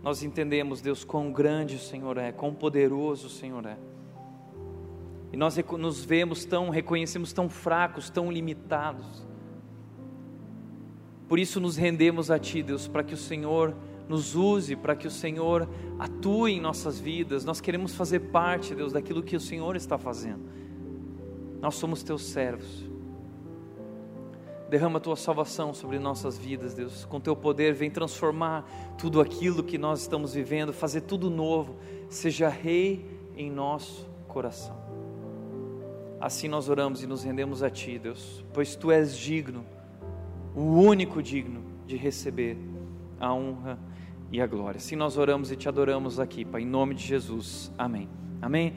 [0.03, 3.77] Nós entendemos, Deus, quão grande o Senhor é, quão poderoso o Senhor é.
[5.31, 9.25] E nós nos vemos tão, reconhecemos tão fracos, tão limitados.
[11.27, 13.73] Por isso nos rendemos a Ti, Deus, para que o Senhor
[14.09, 17.45] nos use, para que o Senhor atue em nossas vidas.
[17.45, 20.43] Nós queremos fazer parte, Deus, daquilo que o Senhor está fazendo.
[21.61, 22.90] Nós somos Teus servos.
[24.71, 27.03] Derrama a tua salvação sobre nossas vidas, Deus.
[27.03, 31.75] Com teu poder, vem transformar tudo aquilo que nós estamos vivendo, fazer tudo novo.
[32.09, 33.05] Seja rei
[33.35, 34.77] em nosso coração.
[36.21, 39.65] Assim nós oramos e nos rendemos a ti, Deus, pois tu és digno,
[40.55, 42.57] o único digno de receber
[43.19, 43.77] a honra
[44.31, 44.77] e a glória.
[44.77, 47.69] Assim nós oramos e te adoramos aqui, Pai, em nome de Jesus.
[47.77, 48.07] Amém.
[48.41, 48.73] Amém.